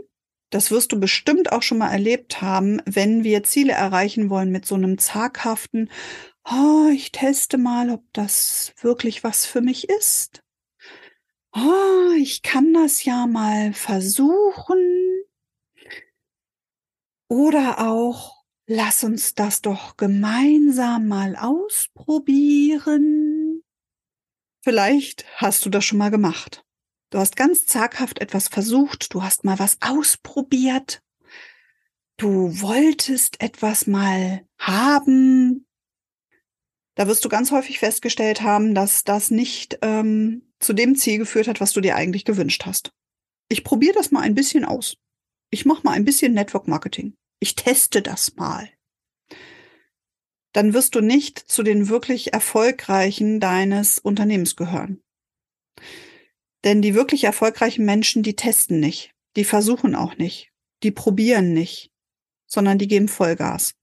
das 0.50 0.72
wirst 0.72 0.94
du 0.94 1.00
bestimmt 1.00 1.52
auch 1.52 1.62
schon 1.62 1.78
mal 1.78 1.92
erlebt 1.92 2.42
haben, 2.42 2.82
wenn 2.86 3.24
wir 3.24 3.44
Ziele 3.44 3.74
erreichen 3.74 4.32
wollen 4.32 4.52
mit 4.52 4.66
so 4.66 4.74
einem 4.74 4.98
zaghaften, 4.98 5.92
oh, 6.50 6.90
ich 6.92 7.12
teste 7.12 7.60
mal, 7.60 7.92
ob 7.92 8.04
das 8.14 8.74
wirklich 8.82 9.24
was 9.24 9.46
für 9.46 9.62
mich 9.62 9.90
ist. 9.90 10.42
Oh, 11.60 12.12
ich 12.20 12.44
kann 12.44 12.72
das 12.74 13.04
ja 13.04 13.26
mal 13.26 13.74
versuchen. 13.74 15.24
Oder 17.30 17.80
auch, 17.80 18.44
lass 18.68 19.04
uns 19.04 19.34
das 19.34 19.64
doch 19.64 19.98
gemeinsam 19.98 21.08
mal 21.08 21.36
ausprobieren. 21.36 22.44
Vielleicht 24.64 25.26
hast 25.38 25.66
du 25.66 25.72
das 25.72 25.84
schon 25.84 25.98
mal 25.98 26.12
gemacht. 26.12 26.64
Du 27.10 27.18
hast 27.18 27.36
ganz 27.36 27.66
zaghaft 27.66 28.20
etwas 28.20 28.50
versucht, 28.50 29.14
du 29.14 29.24
hast 29.24 29.44
mal 29.44 29.58
was 29.58 29.78
ausprobiert. 29.82 31.02
Du 32.18 32.62
wolltest 32.62 33.42
etwas 33.42 33.88
mal 33.88 34.46
haben. 34.60 35.67
Da 36.98 37.08
wirst 37.08 37.24
du 37.24 37.30
ganz 37.30 37.52
häufig 37.52 37.78
festgestellt 37.78 38.42
haben, 38.42 38.74
dass 38.74 39.04
das 39.04 39.30
nicht 39.30 39.78
ähm, 39.84 40.42
zu 40.58 40.74
dem 40.74 40.96
Ziel 40.96 41.20
geführt 41.20 41.48
hat, 41.48 41.62
was 41.62 41.72
du 41.72 41.80
dir 41.80 41.96
eigentlich 41.96 42.26
gewünscht 42.26 42.66
hast. 42.66 42.92
Ich 43.50 43.64
probiere 43.64 43.94
das 43.94 44.10
mal 44.10 44.22
ein 44.22 44.34
bisschen 44.34 44.66
aus. 44.66 44.98
Ich 45.52 45.64
mache 45.64 45.84
mal 45.84 45.92
ein 45.92 46.06
bisschen 46.06 46.34
Network 46.34 46.68
Marketing. 46.68 47.14
Ich 47.40 47.54
teste 47.54 48.02
das 48.02 48.36
mal. 48.36 48.68
Dann 50.54 50.74
wirst 50.74 50.96
du 50.96 51.02
nicht 51.02 51.38
zu 51.38 51.62
den 51.62 51.88
wirklich 51.88 52.34
erfolgreichen 52.34 53.40
deines 53.40 54.00
Unternehmens 54.00 54.56
gehören. 54.56 55.04
Denn 56.64 56.82
die 56.82 56.96
wirklich 56.96 57.26
erfolgreichen 57.26 57.86
Menschen, 57.86 58.24
die 58.24 58.36
testen 58.36 58.80
nicht, 58.80 59.12
die 59.36 59.44
versuchen 59.44 59.94
auch 59.94 60.18
nicht, 60.18 60.52
die 60.82 60.90
probieren 60.90 61.54
nicht, 61.54 61.92
sondern 62.48 62.80
die 62.80 62.88
geben 62.88 63.08
Vollgas. 63.08 63.76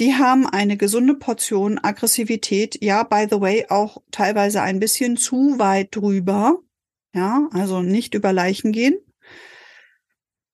Die 0.00 0.14
haben 0.14 0.46
eine 0.46 0.76
gesunde 0.76 1.14
Portion 1.14 1.78
Aggressivität, 1.78 2.82
ja, 2.82 3.04
by 3.04 3.26
the 3.30 3.40
way, 3.40 3.66
auch 3.68 4.02
teilweise 4.10 4.60
ein 4.60 4.80
bisschen 4.80 5.16
zu 5.16 5.58
weit 5.58 5.94
drüber, 5.94 6.58
ja, 7.14 7.48
also 7.52 7.80
nicht 7.82 8.14
über 8.14 8.32
Leichen 8.32 8.72
gehen. 8.72 8.98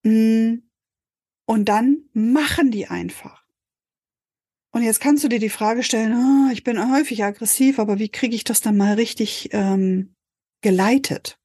Mm. 0.02 0.62
Und 1.46 1.68
dann 1.68 2.04
machen 2.12 2.70
die 2.70 2.86
einfach. 2.86 3.44
Und 4.72 4.82
jetzt 4.82 5.00
kannst 5.00 5.24
du 5.24 5.28
dir 5.28 5.40
die 5.40 5.48
Frage 5.48 5.82
stellen, 5.82 6.14
oh, 6.14 6.52
ich 6.52 6.62
bin 6.62 6.92
häufig 6.92 7.24
aggressiv, 7.24 7.80
aber 7.80 7.98
wie 7.98 8.08
kriege 8.08 8.36
ich 8.36 8.44
das 8.44 8.60
dann 8.60 8.76
mal 8.76 8.94
richtig 8.94 9.48
ähm, 9.52 10.14
geleitet. 10.60 11.38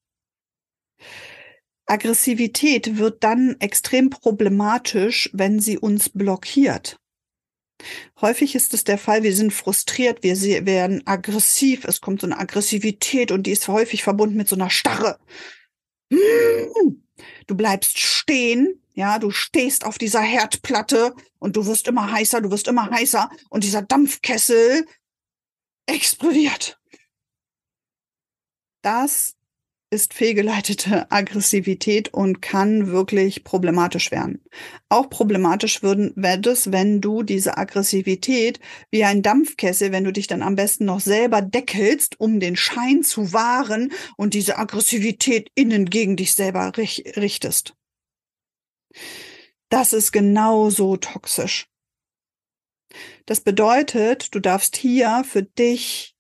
Aggressivität 1.88 2.98
wird 2.98 3.24
dann 3.24 3.56
extrem 3.60 4.10
problematisch, 4.10 5.30
wenn 5.34 5.60
sie 5.60 5.78
uns 5.78 6.10
blockiert. 6.10 7.00
Häufig 8.22 8.56
ist 8.56 8.74
es 8.74 8.84
der 8.84 8.98
Fall, 8.98 9.24
wir 9.24 9.36
sind 9.36 9.52
frustriert, 9.52 10.24
wir 10.24 10.66
werden 10.66 11.06
aggressiv, 11.06 11.84
es 11.86 12.02
kommt 12.02 12.22
so 12.22 12.28
eine 12.28 12.40
Aggressivität 12.40 13.32
und 13.32 13.44
die 13.44 13.52
ist 13.52 13.68
häufig 13.68 14.04
verbunden 14.04 14.38
mit 14.38 14.48
so 14.48 14.56
einer 14.56 14.70
Starre. 14.70 15.20
Du 16.10 17.56
bleibst 17.56 18.00
stehen, 18.00 18.82
ja, 18.94 19.20
du 19.20 19.32
stehst 19.32 19.86
auf 19.86 19.98
dieser 19.98 20.22
Herdplatte 20.22 21.14
und 21.40 21.58
du 21.58 21.66
wirst 21.66 21.88
immer 21.88 22.12
heißer, 22.12 22.42
du 22.42 22.50
wirst 22.52 22.68
immer 22.68 22.90
heißer 22.90 23.30
und 23.50 23.64
dieser 23.64 23.82
Dampfkessel 23.82 24.86
explodiert. 25.86 26.80
Das 28.82 29.35
ist 29.96 30.14
fehlgeleitete 30.14 31.10
Aggressivität 31.10 32.14
und 32.14 32.42
kann 32.42 32.88
wirklich 32.88 33.46
problematisch 33.46 34.12
werden. 34.12 34.44
Auch 34.90 35.10
problematisch 35.10 35.84
würden, 35.84 36.12
wird 36.18 36.46
es, 36.48 36.74
wenn 36.74 37.00
du 37.00 37.24
diese 37.24 37.58
Aggressivität 37.58 38.60
wie 38.92 39.06
ein 39.06 39.22
Dampfkessel, 39.22 39.94
wenn 39.94 40.04
du 40.04 40.12
dich 40.12 40.28
dann 40.28 40.42
am 40.42 40.56
besten 40.56 40.84
noch 40.84 41.00
selber 41.00 41.42
deckelst, 41.42 42.20
um 42.20 42.42
den 42.42 42.58
Schein 42.58 43.04
zu 43.04 43.32
wahren 43.32 43.94
und 44.18 44.34
diese 44.34 44.58
Aggressivität 44.58 45.50
innen 45.56 45.86
gegen 45.86 46.18
dich 46.18 46.34
selber 46.34 46.74
richtest. 46.76 47.74
Das 49.70 49.94
ist 49.94 50.12
genauso 50.12 50.98
toxisch. 50.98 51.68
Das 53.26 53.40
bedeutet, 53.40 54.36
du 54.36 54.42
darfst 54.42 54.76
hier 54.76 55.24
für 55.26 55.44
dich 55.44 56.15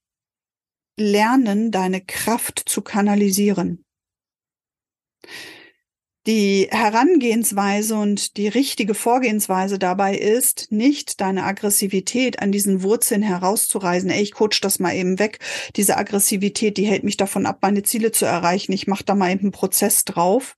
lernen, 0.97 1.71
deine 1.71 2.01
Kraft 2.01 2.63
zu 2.65 2.81
kanalisieren. 2.81 3.85
Die 6.27 6.67
Herangehensweise 6.71 7.95
und 7.95 8.37
die 8.37 8.47
richtige 8.47 8.95
Vorgehensweise 8.95 9.77
dabei 9.77 10.17
ist, 10.17 10.71
nicht 10.71 11.21
deine 11.21 11.43
Aggressivität 11.43 12.39
an 12.39 12.51
diesen 12.51 12.81
Wurzeln 12.81 13.21
herauszureisen. 13.21 14.09
Ey, 14.09 14.23
ich 14.23 14.33
coach 14.33 14.59
das 14.59 14.79
mal 14.79 14.95
eben 14.95 15.19
weg. 15.19 15.37
Diese 15.75 15.97
Aggressivität, 15.97 16.77
die 16.77 16.87
hält 16.87 17.03
mich 17.03 17.17
davon 17.17 17.45
ab, 17.45 17.59
meine 17.61 17.83
Ziele 17.83 18.11
zu 18.11 18.25
erreichen. 18.25 18.71
Ich 18.71 18.87
mache 18.87 19.03
da 19.03 19.13
mal 19.13 19.29
eben 19.29 19.41
einen 19.41 19.51
Prozess 19.51 20.03
drauf. 20.03 20.55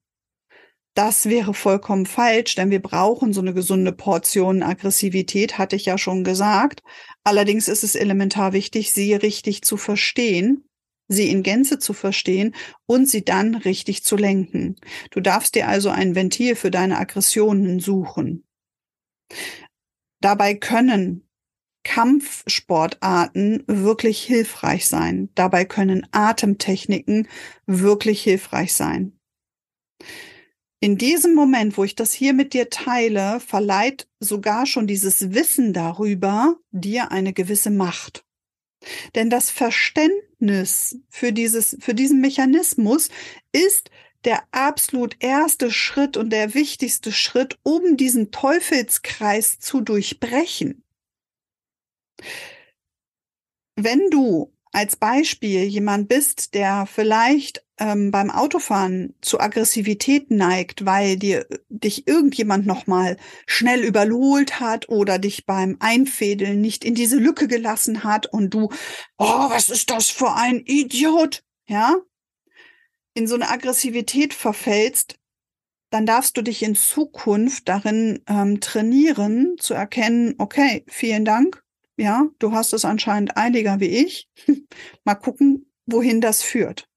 Das 0.93 1.25
wäre 1.25 1.53
vollkommen 1.53 2.05
falsch, 2.05 2.55
denn 2.55 2.71
wir 2.71 2.81
brauchen 2.81 3.33
so 3.33 3.41
eine 3.41 3.53
gesunde 3.53 3.91
Portion 3.91 4.63
Aggressivität, 4.63 5.57
hatte 5.57 5.75
ich 5.75 5.85
ja 5.85 5.97
schon 5.97 6.23
gesagt. 6.23 6.81
Allerdings 7.27 7.67
ist 7.67 7.83
es 7.83 7.95
elementar 7.95 8.53
wichtig, 8.53 8.93
sie 8.93 9.13
richtig 9.13 9.61
zu 9.63 9.75
verstehen, 9.75 10.63
sie 11.09 11.29
in 11.29 11.43
Gänze 11.43 11.77
zu 11.77 11.91
verstehen 11.91 12.55
und 12.85 13.05
sie 13.09 13.25
dann 13.25 13.53
richtig 13.53 14.05
zu 14.05 14.15
lenken. 14.15 14.77
Du 15.11 15.19
darfst 15.19 15.53
dir 15.55 15.67
also 15.67 15.89
ein 15.89 16.15
Ventil 16.15 16.55
für 16.55 16.71
deine 16.71 16.97
Aggressionen 16.97 17.81
suchen. 17.81 18.47
Dabei 20.21 20.55
können 20.55 21.27
Kampfsportarten 21.83 23.65
wirklich 23.67 24.23
hilfreich 24.23 24.87
sein. 24.87 25.27
Dabei 25.35 25.65
können 25.65 26.07
Atemtechniken 26.13 27.27
wirklich 27.65 28.23
hilfreich 28.23 28.73
sein 28.73 29.16
in 30.79 30.97
diesem 30.97 31.33
Moment, 31.33 31.77
wo 31.77 31.83
ich 31.83 31.95
das 31.95 32.13
hier 32.13 32.33
mit 32.33 32.53
dir 32.53 32.69
teile, 32.69 33.39
verleiht 33.39 34.07
sogar 34.19 34.65
schon 34.65 34.85
dieses 34.85 35.33
Wissen 35.33 35.73
darüber 35.73 36.57
dir 36.71 37.11
eine 37.11 37.33
gewisse 37.33 37.71
Macht. 37.71 38.23
Denn 39.15 39.29
das 39.29 39.49
Verständnis 39.49 40.99
für 41.09 41.33
dieses, 41.33 41.77
für 41.79 41.95
diesen 41.95 42.21
Mechanismus 42.21 43.09
ist 43.51 43.89
der 44.23 44.43
absolut 44.51 45.15
erste 45.19 45.71
Schritt 45.71 46.15
und 46.15 46.31
der 46.31 46.53
wichtigste 46.53 47.11
Schritt, 47.11 47.57
um 47.63 47.97
diesen 47.97 48.31
Teufelskreis 48.31 49.59
zu 49.59 49.81
durchbrechen. 49.81 50.83
Wenn 53.75 54.09
du 54.09 54.53
als 54.77 54.95
Beispiel 54.95 55.63
jemand 55.63 56.07
bist, 56.07 56.53
der 56.53 56.85
vielleicht 56.85 57.65
ähm, 57.79 58.11
beim 58.11 58.29
Autofahren 58.29 59.15
zu 59.21 59.39
Aggressivität 59.39 60.29
neigt, 60.29 60.85
weil 60.85 61.17
dir 61.17 61.47
dich 61.67 62.07
irgendjemand 62.07 62.67
noch 62.67 62.85
mal 62.85 63.17
schnell 63.47 63.83
überholt 63.83 64.59
hat 64.59 64.87
oder 64.87 65.17
dich 65.17 65.47
beim 65.47 65.77
Einfädeln 65.79 66.61
nicht 66.61 66.85
in 66.85 66.93
diese 66.93 67.17
Lücke 67.17 67.47
gelassen 67.47 68.03
hat 68.03 68.27
und 68.27 68.53
du, 68.53 68.69
oh, 69.17 69.49
was 69.49 69.69
ist 69.69 69.89
das 69.89 70.11
für 70.11 70.33
ein 70.33 70.61
Idiot, 70.63 71.43
ja, 71.67 71.95
in 73.15 73.25
so 73.25 73.33
eine 73.33 73.49
Aggressivität 73.49 74.35
verfällst, 74.35 75.17
dann 75.89 76.05
darfst 76.05 76.37
du 76.37 76.43
dich 76.43 76.61
in 76.61 76.75
Zukunft 76.75 77.67
darin 77.67 78.23
ähm, 78.27 78.59
trainieren, 78.59 79.55
zu 79.57 79.73
erkennen, 79.73 80.35
okay, 80.37 80.85
vielen 80.87 81.25
Dank, 81.25 81.63
ja, 81.97 82.27
du 82.39 82.51
hast 82.51 82.73
es 82.73 82.85
anscheinend 82.85 83.35
einiger 83.37 83.79
wie 83.79 83.85
ich. 83.85 84.29
Mal 85.03 85.15
gucken, 85.15 85.71
wohin 85.85 86.21
das 86.21 86.43
führt. 86.43 86.87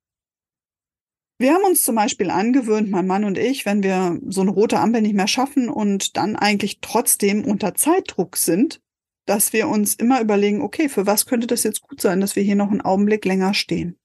Wir 1.39 1.55
haben 1.55 1.65
uns 1.65 1.85
zum 1.85 1.95
Beispiel 1.95 2.31
angewöhnt, 2.31 2.91
mein 2.91 3.07
Mann 3.07 3.25
und 3.25 3.39
ich, 3.39 3.65
wenn 3.65 3.83
wir 3.83 4.21
so 4.29 4.43
eine 4.43 4.51
rote 4.51 4.79
Ampel 4.79 5.01
nicht 5.01 5.15
mehr 5.15 5.27
schaffen 5.27 5.71
und 5.71 6.19
dann 6.19 6.37
eigentlich 6.37 6.81
trotzdem 6.83 7.47
unter 7.47 7.75
Zeitdruck 7.75 8.37
sind, 8.37 8.83
dass 9.25 9.55
wir 9.55 9.69
uns 9.69 9.95
immer 9.95 10.21
überlegen, 10.21 10.61
okay, 10.61 10.91
für 10.91 11.07
was 11.07 11.25
könnte 11.25 11.47
das 11.47 11.63
jetzt 11.63 11.81
gut 11.81 12.01
sein, 12.03 12.21
dass 12.21 12.37
wir 12.37 12.43
hier 12.43 12.57
noch 12.57 12.71
einen 12.71 12.83
Augenblick 12.83 13.25
länger 13.25 13.55
stehen? 13.55 13.99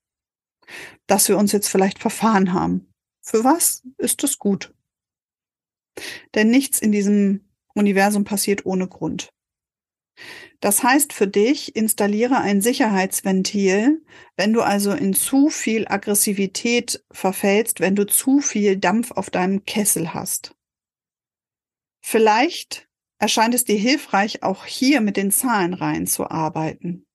Dass 1.08 1.27
wir 1.27 1.38
uns 1.38 1.51
jetzt 1.51 1.67
vielleicht 1.67 1.99
verfahren 1.99 2.53
haben. 2.53 2.88
Für 3.21 3.43
was 3.43 3.84
ist 3.97 4.23
das 4.23 4.38
gut? 4.39 4.73
Denn 6.36 6.49
nichts 6.49 6.79
in 6.79 6.93
diesem 6.93 7.49
Universum 7.73 8.23
passiert 8.23 8.65
ohne 8.65 8.88
Grund. 8.88 9.34
Das 10.60 10.84
heißt 10.84 11.13
für 11.13 11.28
dich, 11.28 11.75
installiere 11.75 12.38
ein 12.38 12.62
Sicherheitsventil, 12.62 14.04
wenn 14.36 14.54
du 14.54 14.62
also 14.62 14.91
in 14.91 15.13
zu 15.13 15.49
viel 15.49 15.88
Aggressivität 15.88 17.04
verfällst, 17.12 17.80
wenn 17.80 17.95
du 17.95 18.06
zu 18.06 18.39
viel 18.39 18.78
Dampf 18.78 19.12
auf 19.12 19.30
deinem 19.30 19.65
Kessel 19.65 20.13
hast. 20.13 20.56
Vielleicht 22.04 22.88
erscheint 23.19 23.56
es 23.56 23.65
dir 23.65 23.78
hilfreich, 23.78 24.43
auch 24.43 24.65
hier 24.65 25.01
mit 25.01 25.17
den 25.17 25.32
Zahlenreihen 25.32 26.08
zu 26.08 26.30
arbeiten. 26.30 27.06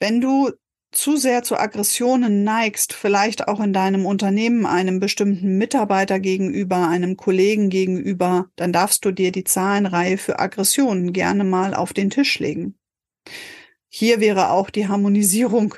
Wenn 0.00 0.20
du 0.20 0.52
zu 0.90 1.16
sehr 1.16 1.42
zu 1.42 1.58
Aggressionen 1.58 2.44
neigst, 2.44 2.94
vielleicht 2.94 3.46
auch 3.46 3.60
in 3.60 3.72
deinem 3.72 4.06
Unternehmen 4.06 4.64
einem 4.64 5.00
bestimmten 5.00 5.58
Mitarbeiter 5.58 6.18
gegenüber, 6.18 6.88
einem 6.88 7.16
Kollegen 7.16 7.68
gegenüber, 7.68 8.50
dann 8.56 8.72
darfst 8.72 9.04
du 9.04 9.12
dir 9.12 9.30
die 9.30 9.44
Zahlenreihe 9.44 10.16
für 10.16 10.38
Aggressionen 10.38 11.12
gerne 11.12 11.44
mal 11.44 11.74
auf 11.74 11.92
den 11.92 12.10
Tisch 12.10 12.38
legen. 12.38 12.78
Hier 13.88 14.20
wäre 14.20 14.50
auch 14.50 14.70
die 14.70 14.88
Harmonisierung 14.88 15.74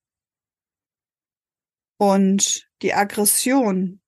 Und 1.99 2.69
die 2.83 2.93
Aggression, 2.93 4.03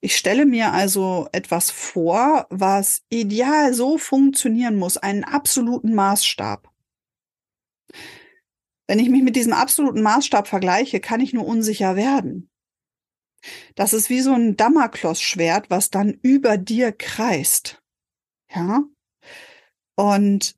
Ich 0.00 0.16
stelle 0.16 0.46
mir 0.46 0.72
also 0.72 1.28
etwas 1.30 1.70
vor, 1.70 2.46
was 2.50 3.02
ideal 3.08 3.72
so 3.72 3.98
funktionieren 3.98 4.76
muss, 4.76 4.96
einen 4.96 5.22
absoluten 5.22 5.94
Maßstab. 5.94 6.68
Wenn 8.88 8.98
ich 8.98 9.08
mich 9.08 9.22
mit 9.22 9.36
diesem 9.36 9.52
absoluten 9.52 10.02
Maßstab 10.02 10.48
vergleiche, 10.48 10.98
kann 10.98 11.20
ich 11.20 11.32
nur 11.32 11.46
unsicher 11.46 11.94
werden. 11.94 12.50
Das 13.74 13.92
ist 13.92 14.10
wie 14.10 14.20
so 14.20 14.32
ein 14.32 14.56
Damoklesschwert, 14.56 15.70
was 15.70 15.90
dann 15.90 16.10
über 16.22 16.56
dir 16.56 16.92
kreist. 16.92 17.82
Ja. 18.54 18.84
Und 19.96 20.54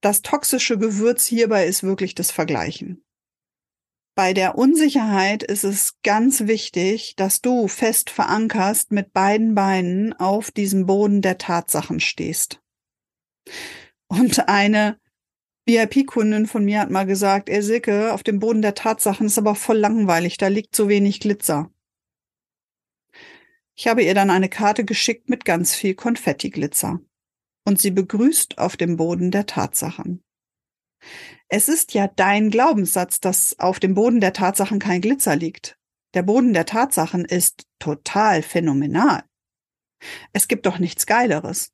das 0.00 0.22
toxische 0.22 0.78
Gewürz 0.78 1.26
hierbei 1.26 1.66
ist 1.66 1.82
wirklich 1.82 2.14
das 2.14 2.30
Vergleichen. 2.30 3.04
Bei 4.14 4.34
der 4.34 4.58
Unsicherheit 4.58 5.42
ist 5.42 5.64
es 5.64 5.98
ganz 6.02 6.46
wichtig, 6.46 7.14
dass 7.16 7.40
du 7.40 7.66
fest 7.66 8.10
verankerst 8.10 8.92
mit 8.92 9.12
beiden 9.12 9.54
Beinen 9.54 10.12
auf 10.12 10.50
diesem 10.50 10.84
Boden 10.84 11.22
der 11.22 11.38
Tatsachen 11.38 11.98
stehst. 11.98 12.60
Und 14.08 14.48
eine 14.48 15.00
VIP-Kundin 15.66 16.46
von 16.46 16.64
mir 16.64 16.80
hat 16.80 16.90
mal 16.90 17.06
gesagt, 17.06 17.48
er 17.48 17.62
Silke, 17.62 18.12
auf 18.12 18.22
dem 18.22 18.40
Boden 18.40 18.62
der 18.62 18.74
Tatsachen 18.74 19.26
ist 19.26 19.38
aber 19.38 19.54
voll 19.54 19.78
langweilig, 19.78 20.36
da 20.36 20.48
liegt 20.48 20.74
so 20.74 20.88
wenig 20.88 21.20
Glitzer. 21.20 21.70
Ich 23.76 23.86
habe 23.86 24.02
ihr 24.02 24.14
dann 24.14 24.30
eine 24.30 24.48
Karte 24.48 24.84
geschickt 24.84 25.28
mit 25.28 25.44
ganz 25.44 25.74
viel 25.74 25.94
Konfetti-Glitzer. 25.94 27.00
Und 27.64 27.80
sie 27.80 27.92
begrüßt 27.92 28.58
auf 28.58 28.76
dem 28.76 28.96
Boden 28.96 29.30
der 29.30 29.46
Tatsachen. 29.46 30.22
Es 31.48 31.68
ist 31.68 31.94
ja 31.94 32.08
dein 32.08 32.50
Glaubenssatz, 32.50 33.20
dass 33.20 33.58
auf 33.58 33.78
dem 33.78 33.94
Boden 33.94 34.20
der 34.20 34.32
Tatsachen 34.32 34.78
kein 34.78 35.00
Glitzer 35.00 35.36
liegt. 35.36 35.78
Der 36.14 36.22
Boden 36.22 36.52
der 36.52 36.66
Tatsachen 36.66 37.24
ist 37.24 37.66
total 37.78 38.42
phänomenal. 38.42 39.24
Es 40.32 40.48
gibt 40.48 40.66
doch 40.66 40.78
nichts 40.78 41.06
Geileres. 41.06 41.72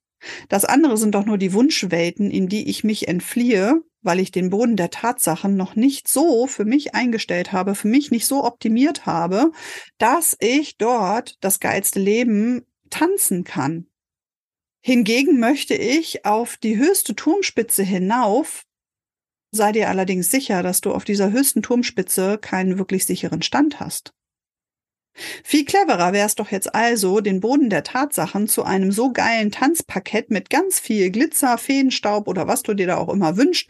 Das 0.48 0.64
andere 0.64 0.96
sind 0.96 1.14
doch 1.14 1.24
nur 1.24 1.38
die 1.38 1.52
Wunschwelten, 1.52 2.30
in 2.30 2.48
die 2.48 2.68
ich 2.68 2.84
mich 2.84 3.08
entfliehe, 3.08 3.82
weil 4.02 4.20
ich 4.20 4.30
den 4.30 4.50
Boden 4.50 4.76
der 4.76 4.90
Tatsachen 4.90 5.56
noch 5.56 5.76
nicht 5.76 6.08
so 6.08 6.46
für 6.46 6.64
mich 6.64 6.94
eingestellt 6.94 7.52
habe, 7.52 7.74
für 7.74 7.88
mich 7.88 8.10
nicht 8.10 8.26
so 8.26 8.44
optimiert 8.44 9.06
habe, 9.06 9.52
dass 9.98 10.36
ich 10.40 10.76
dort 10.76 11.36
das 11.40 11.60
geilste 11.60 12.00
Leben 12.00 12.64
tanzen 12.90 13.44
kann. 13.44 13.86
Hingegen 14.80 15.40
möchte 15.40 15.74
ich 15.74 16.24
auf 16.24 16.56
die 16.56 16.78
höchste 16.78 17.14
Turmspitze 17.14 17.82
hinauf, 17.82 18.64
sei 19.50 19.72
dir 19.72 19.88
allerdings 19.88 20.30
sicher, 20.30 20.62
dass 20.62 20.80
du 20.80 20.92
auf 20.92 21.04
dieser 21.04 21.32
höchsten 21.32 21.62
Turmspitze 21.62 22.38
keinen 22.38 22.78
wirklich 22.78 23.04
sicheren 23.04 23.42
Stand 23.42 23.80
hast. 23.80 24.14
Viel 25.44 25.64
cleverer 25.64 26.12
wäre 26.12 26.26
es 26.26 26.34
doch 26.34 26.50
jetzt 26.50 26.74
also, 26.74 27.20
den 27.20 27.40
Boden 27.40 27.70
der 27.70 27.82
Tatsachen 27.82 28.48
zu 28.48 28.62
einem 28.62 28.92
so 28.92 29.12
geilen 29.12 29.50
Tanzparkett 29.50 30.30
mit 30.30 30.50
ganz 30.50 30.78
viel 30.78 31.10
Glitzer, 31.10 31.58
Feenstaub 31.58 32.28
oder 32.28 32.46
was 32.46 32.62
du 32.62 32.74
dir 32.74 32.86
da 32.86 32.96
auch 32.98 33.08
immer 33.08 33.36
wünschst, 33.36 33.68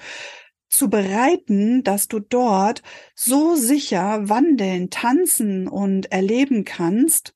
zu 0.69 0.91
bereiten, 0.91 1.83
dass 1.83 2.09
du 2.09 2.21
dort 2.21 2.83
so 3.15 3.57
sicher 3.57 4.29
wandeln, 4.29 4.91
tanzen 4.91 5.67
und 5.67 6.13
erleben 6.13 6.65
kannst, 6.65 7.35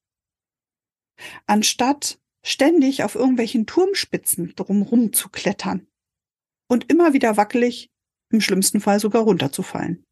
anstatt 1.47 2.19
ständig 2.45 3.05
auf 3.05 3.15
irgendwelchen 3.15 3.67
Turmspitzen 3.67 4.55
drumrum 4.55 5.13
zu 5.13 5.29
klettern 5.29 5.87
und 6.69 6.91
immer 6.91 7.13
wieder 7.13 7.37
wackelig, 7.37 7.91
im 8.31 8.41
schlimmsten 8.41 8.81
Fall 8.81 8.99
sogar 9.01 9.23
runterzufallen. 9.23 10.05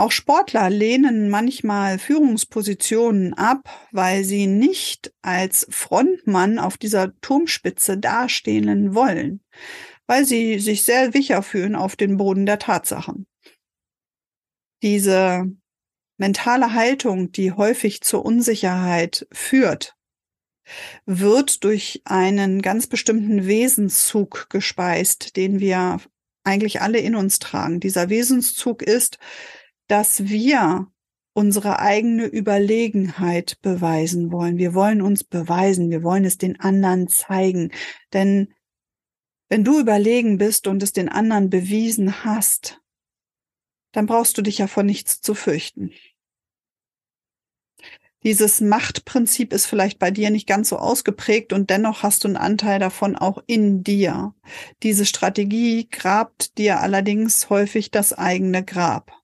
Auch 0.00 0.12
Sportler 0.12 0.70
lehnen 0.70 1.28
manchmal 1.28 1.98
Führungspositionen 1.98 3.34
ab, 3.34 3.68
weil 3.92 4.24
sie 4.24 4.46
nicht 4.46 5.12
als 5.20 5.66
Frontmann 5.68 6.58
auf 6.58 6.78
dieser 6.78 7.12
Turmspitze 7.20 7.98
dastehen 7.98 8.94
wollen, 8.94 9.42
weil 10.06 10.24
sie 10.24 10.58
sich 10.58 10.84
sehr 10.84 11.12
sicher 11.12 11.42
fühlen 11.42 11.76
auf 11.76 11.96
den 11.96 12.16
Boden 12.16 12.46
der 12.46 12.58
Tatsachen. 12.58 13.26
Diese 14.82 15.44
mentale 16.16 16.72
Haltung, 16.72 17.30
die 17.30 17.52
häufig 17.52 18.00
zur 18.00 18.24
Unsicherheit 18.24 19.28
führt, 19.30 19.96
wird 21.04 21.62
durch 21.62 22.00
einen 22.06 22.62
ganz 22.62 22.86
bestimmten 22.86 23.46
Wesenszug 23.46 24.46
gespeist, 24.48 25.36
den 25.36 25.60
wir 25.60 26.00
eigentlich 26.42 26.80
alle 26.80 27.00
in 27.00 27.16
uns 27.16 27.38
tragen. 27.38 27.80
Dieser 27.80 28.08
Wesenszug 28.08 28.82
ist, 28.82 29.18
dass 29.90 30.28
wir 30.28 30.86
unsere 31.32 31.80
eigene 31.80 32.26
Überlegenheit 32.26 33.60
beweisen 33.60 34.30
wollen. 34.30 34.56
Wir 34.56 34.74
wollen 34.74 35.02
uns 35.02 35.24
beweisen, 35.24 35.90
wir 35.90 36.02
wollen 36.02 36.24
es 36.24 36.38
den 36.38 36.60
anderen 36.60 37.08
zeigen. 37.08 37.72
Denn 38.12 38.52
wenn 39.48 39.64
du 39.64 39.80
überlegen 39.80 40.38
bist 40.38 40.66
und 40.66 40.82
es 40.82 40.92
den 40.92 41.08
anderen 41.08 41.50
bewiesen 41.50 42.24
hast, 42.24 42.80
dann 43.92 44.06
brauchst 44.06 44.38
du 44.38 44.42
dich 44.42 44.58
ja 44.58 44.68
vor 44.68 44.84
nichts 44.84 45.20
zu 45.20 45.34
fürchten. 45.34 45.90
Dieses 48.22 48.60
Machtprinzip 48.60 49.52
ist 49.52 49.66
vielleicht 49.66 49.98
bei 49.98 50.10
dir 50.10 50.30
nicht 50.30 50.46
ganz 50.46 50.68
so 50.68 50.76
ausgeprägt 50.76 51.52
und 51.52 51.70
dennoch 51.70 52.02
hast 52.02 52.22
du 52.22 52.28
einen 52.28 52.36
Anteil 52.36 52.78
davon 52.78 53.16
auch 53.16 53.42
in 53.46 53.82
dir. 53.82 54.34
Diese 54.82 55.06
Strategie 55.06 55.88
grabt 55.90 56.58
dir 56.58 56.80
allerdings 56.80 57.48
häufig 57.50 57.90
das 57.90 58.12
eigene 58.12 58.62
Grab. 58.62 59.19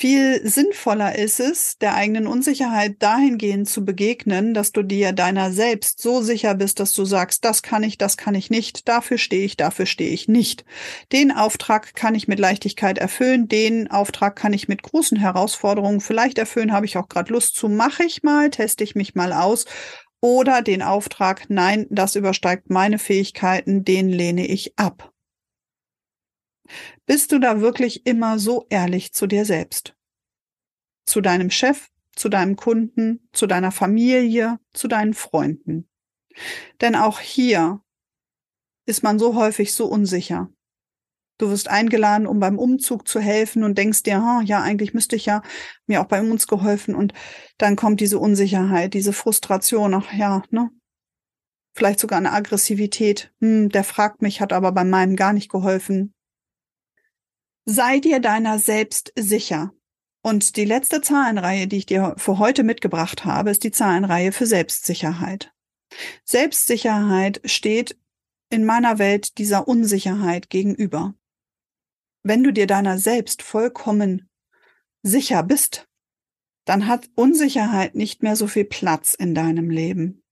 Viel 0.00 0.40
sinnvoller 0.48 1.18
ist 1.18 1.40
es, 1.40 1.76
der 1.76 1.94
eigenen 1.94 2.26
Unsicherheit 2.26 2.94
dahingehend 3.00 3.68
zu 3.68 3.84
begegnen, 3.84 4.54
dass 4.54 4.72
du 4.72 4.82
dir 4.82 5.12
deiner 5.12 5.52
selbst 5.52 6.00
so 6.00 6.22
sicher 6.22 6.54
bist, 6.54 6.80
dass 6.80 6.94
du 6.94 7.04
sagst, 7.04 7.44
das 7.44 7.62
kann 7.62 7.82
ich, 7.82 7.98
das 7.98 8.16
kann 8.16 8.34
ich 8.34 8.48
nicht, 8.48 8.88
dafür 8.88 9.18
stehe 9.18 9.44
ich, 9.44 9.58
dafür 9.58 9.84
stehe 9.84 10.10
ich 10.10 10.26
nicht. 10.26 10.64
Den 11.12 11.30
Auftrag 11.30 11.94
kann 11.94 12.14
ich 12.14 12.28
mit 12.28 12.38
Leichtigkeit 12.38 12.96
erfüllen, 12.96 13.46
den 13.46 13.90
Auftrag 13.90 14.36
kann 14.36 14.54
ich 14.54 14.68
mit 14.68 14.82
großen 14.82 15.18
Herausforderungen 15.18 16.00
vielleicht 16.00 16.38
erfüllen, 16.38 16.72
habe 16.72 16.86
ich 16.86 16.96
auch 16.96 17.10
gerade 17.10 17.30
Lust 17.30 17.56
zu, 17.56 17.68
mache 17.68 18.04
ich 18.04 18.22
mal, 18.22 18.48
teste 18.48 18.82
ich 18.84 18.94
mich 18.94 19.14
mal 19.14 19.34
aus. 19.34 19.66
Oder 20.22 20.62
den 20.62 20.80
Auftrag, 20.80 21.50
nein, 21.50 21.86
das 21.90 22.16
übersteigt 22.16 22.70
meine 22.70 22.98
Fähigkeiten, 22.98 23.84
den 23.84 24.08
lehne 24.08 24.46
ich 24.46 24.78
ab. 24.78 25.12
Bist 27.06 27.32
du 27.32 27.38
da 27.38 27.60
wirklich 27.60 28.06
immer 28.06 28.38
so 28.38 28.66
ehrlich 28.70 29.12
zu 29.12 29.26
dir 29.26 29.44
selbst? 29.44 29.94
Zu 31.06 31.20
deinem 31.20 31.50
Chef, 31.50 31.88
zu 32.14 32.28
deinem 32.28 32.56
Kunden, 32.56 33.28
zu 33.32 33.46
deiner 33.46 33.72
Familie, 33.72 34.58
zu 34.72 34.88
deinen 34.88 35.14
Freunden? 35.14 35.88
Denn 36.80 36.94
auch 36.94 37.20
hier 37.20 37.80
ist 38.86 39.02
man 39.02 39.18
so 39.18 39.34
häufig 39.34 39.74
so 39.74 39.86
unsicher. 39.86 40.50
Du 41.38 41.48
wirst 41.50 41.68
eingeladen, 41.68 42.26
um 42.26 42.38
beim 42.38 42.58
Umzug 42.58 43.08
zu 43.08 43.18
helfen 43.18 43.64
und 43.64 43.78
denkst 43.78 44.02
dir, 44.02 44.22
oh, 44.22 44.42
ja, 44.42 44.60
eigentlich 44.60 44.92
müsste 44.92 45.16
ich 45.16 45.24
ja 45.24 45.42
mir 45.86 46.02
auch 46.02 46.06
bei 46.06 46.20
uns 46.20 46.46
geholfen 46.46 46.94
und 46.94 47.14
dann 47.56 47.76
kommt 47.76 48.00
diese 48.00 48.18
Unsicherheit, 48.18 48.92
diese 48.92 49.14
Frustration, 49.14 49.94
ach 49.94 50.12
ja, 50.12 50.42
ne? 50.50 50.70
Vielleicht 51.74 52.00
sogar 52.00 52.18
eine 52.18 52.32
Aggressivität. 52.32 53.32
Hm, 53.40 53.70
der 53.70 53.84
fragt 53.84 54.20
mich, 54.20 54.40
hat 54.40 54.52
aber 54.52 54.72
bei 54.72 54.84
meinem 54.84 55.16
gar 55.16 55.32
nicht 55.32 55.50
geholfen. 55.50 56.12
Sei 57.72 58.00
dir 58.00 58.18
deiner 58.18 58.58
selbst 58.58 59.12
sicher. 59.16 59.72
Und 60.24 60.56
die 60.56 60.64
letzte 60.64 61.02
Zahlenreihe, 61.02 61.68
die 61.68 61.76
ich 61.76 61.86
dir 61.86 62.16
für 62.18 62.40
heute 62.40 62.64
mitgebracht 62.64 63.24
habe, 63.24 63.50
ist 63.50 63.62
die 63.62 63.70
Zahlenreihe 63.70 64.32
für 64.32 64.46
Selbstsicherheit. 64.46 65.54
Selbstsicherheit 66.24 67.40
steht 67.44 67.96
in 68.50 68.64
meiner 68.64 68.98
Welt 68.98 69.38
dieser 69.38 69.68
Unsicherheit 69.68 70.50
gegenüber. 70.50 71.14
Wenn 72.24 72.42
du 72.42 72.52
dir 72.52 72.66
deiner 72.66 72.98
selbst 72.98 73.40
vollkommen 73.40 74.28
sicher 75.04 75.44
bist, 75.44 75.88
dann 76.64 76.88
hat 76.88 77.08
Unsicherheit 77.14 77.94
nicht 77.94 78.20
mehr 78.24 78.34
so 78.34 78.48
viel 78.48 78.64
Platz 78.64 79.14
in 79.14 79.32
deinem 79.32 79.70
Leben. 79.70 80.24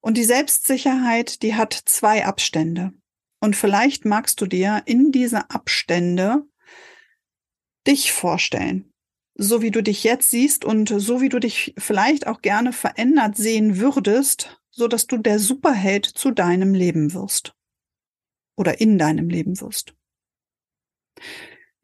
Und 0.00 0.16
die 0.16 0.24
Selbstsicherheit, 0.24 1.42
die 1.42 1.54
hat 1.54 1.74
zwei 1.74 2.24
Abstände. 2.24 2.94
Und 3.40 3.56
vielleicht 3.56 4.04
magst 4.04 4.40
du 4.40 4.46
dir 4.46 4.82
in 4.84 5.10
diese 5.12 5.50
Abstände 5.50 6.46
dich 7.86 8.12
vorstellen. 8.12 8.92
So 9.34 9.62
wie 9.62 9.70
du 9.70 9.82
dich 9.82 10.04
jetzt 10.04 10.30
siehst 10.30 10.64
und 10.64 10.88
so 10.88 11.22
wie 11.22 11.30
du 11.30 11.38
dich 11.38 11.74
vielleicht 11.78 12.26
auch 12.26 12.42
gerne 12.42 12.74
verändert 12.74 13.36
sehen 13.36 13.78
würdest, 13.78 14.60
so 14.70 14.86
dass 14.86 15.06
du 15.06 15.16
der 15.16 15.38
Superheld 15.38 16.04
zu 16.04 16.30
deinem 16.30 16.74
Leben 16.74 17.14
wirst. 17.14 17.54
Oder 18.56 18.80
in 18.80 18.98
deinem 18.98 19.30
Leben 19.30 19.58
wirst. 19.60 19.94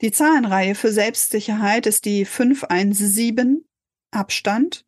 Die 0.03 0.13
Zahlenreihe 0.13 0.75
für 0.75 0.93
Selbstsicherheit 0.93 1.87
ist 1.87 2.05
die 2.05 2.27
517 2.27 3.65
Abstand 4.11 4.85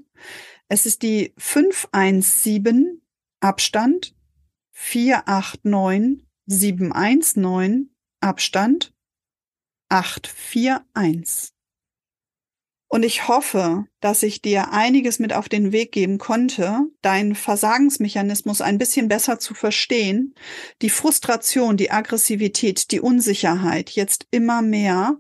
Es 0.68 0.86
ist 0.86 1.04
die 1.04 1.34
517 1.38 3.02
Abstand 3.40 4.16
489 4.72 6.28
719 6.46 7.96
Abstand 8.22 8.94
841. 9.90 11.57
Und 12.90 13.04
ich 13.04 13.28
hoffe, 13.28 13.86
dass 14.00 14.24
ich 14.24 14.42
dir 14.42 14.72
einiges 14.72 15.20
mit 15.20 15.34
auf 15.34 15.50
den 15.50 15.74
Weg 15.74 15.92
geben 15.92 16.18
konnte, 16.18 16.80
deinen 17.02 17.36
Versagensmechanismus 17.36 18.62
ein 18.62 18.78
bisschen 18.78 19.10
besser 19.10 19.40
zu 19.40 19.54
verstehen, 19.54 20.36
die 20.82 20.90
Frustration, 20.90 21.76
die 21.76 21.92
Aggressivität, 21.92 22.92
die 22.92 23.02
Unsicherheit 23.02 23.90
jetzt 23.90 24.28
immer 24.32 24.62
mehr 24.62 25.18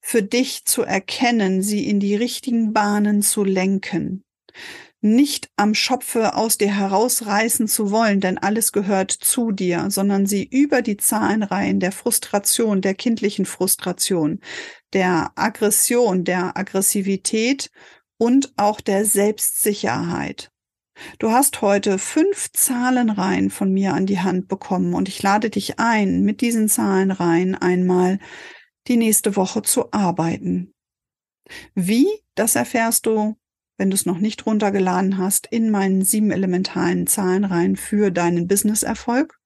für 0.00 0.22
dich 0.22 0.64
zu 0.64 0.82
erkennen, 0.82 1.62
sie 1.62 1.86
in 1.86 2.00
die 2.00 2.16
richtigen 2.16 2.72
Bahnen 2.72 3.20
zu 3.20 3.44
lenken 3.44 4.24
nicht 5.02 5.50
am 5.56 5.74
Schopfe 5.74 6.34
aus 6.34 6.58
dir 6.58 6.74
herausreißen 6.74 7.68
zu 7.68 7.90
wollen, 7.90 8.20
denn 8.20 8.36
alles 8.36 8.72
gehört 8.72 9.10
zu 9.10 9.50
dir, 9.50 9.90
sondern 9.90 10.26
sie 10.26 10.44
über 10.44 10.82
die 10.82 10.98
Zahlenreihen 10.98 11.80
der 11.80 11.92
Frustration, 11.92 12.82
der 12.82 12.94
kindlichen 12.94 13.46
Frustration, 13.46 14.40
der 14.92 15.32
Aggression, 15.36 16.24
der 16.24 16.56
Aggressivität 16.56 17.70
und 18.18 18.52
auch 18.56 18.80
der 18.80 19.06
Selbstsicherheit. 19.06 20.50
Du 21.18 21.30
hast 21.30 21.62
heute 21.62 21.98
fünf 21.98 22.52
Zahlenreihen 22.52 23.48
von 23.48 23.72
mir 23.72 23.94
an 23.94 24.04
die 24.04 24.20
Hand 24.20 24.48
bekommen 24.48 24.92
und 24.92 25.08
ich 25.08 25.22
lade 25.22 25.48
dich 25.48 25.78
ein, 25.78 26.22
mit 26.22 26.42
diesen 26.42 26.68
Zahlenreihen 26.68 27.54
einmal 27.54 28.18
die 28.86 28.98
nächste 28.98 29.36
Woche 29.36 29.62
zu 29.62 29.92
arbeiten. 29.92 30.74
Wie, 31.74 32.06
das 32.34 32.54
erfährst 32.54 33.06
du 33.06 33.39
wenn 33.80 33.88
du 33.88 33.94
es 33.94 34.04
noch 34.04 34.18
nicht 34.18 34.44
runtergeladen 34.44 35.16
hast, 35.16 35.46
in 35.46 35.70
meinen 35.70 36.02
sieben 36.02 36.30
elementalen 36.32 37.06
Zahlenreihen 37.06 37.76
für 37.76 38.10
deinen 38.10 38.46
Business-Erfolg. 38.46 39.40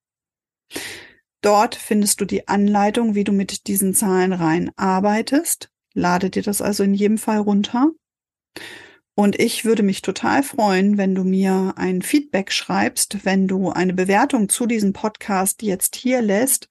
Dort 1.40 1.76
findest 1.76 2.20
du 2.20 2.24
die 2.24 2.48
Anleitung, 2.48 3.14
wie 3.14 3.22
du 3.22 3.30
mit 3.30 3.68
diesen 3.68 3.94
Zahlenreihen 3.94 4.72
arbeitest. 4.74 5.70
Lade 5.92 6.30
dir 6.30 6.42
das 6.42 6.60
also 6.60 6.82
in 6.82 6.94
jedem 6.94 7.16
Fall 7.16 7.38
runter. 7.38 7.92
Und 9.14 9.38
ich 9.38 9.64
würde 9.64 9.84
mich 9.84 10.02
total 10.02 10.42
freuen, 10.42 10.98
wenn 10.98 11.14
du 11.14 11.22
mir 11.22 11.74
ein 11.76 12.02
Feedback 12.02 12.50
schreibst, 12.50 13.24
wenn 13.24 13.46
du 13.46 13.70
eine 13.70 13.94
Bewertung 13.94 14.48
zu 14.48 14.66
diesem 14.66 14.92
Podcast 14.92 15.62
jetzt 15.62 15.94
hier 15.94 16.20
lässt, 16.20 16.68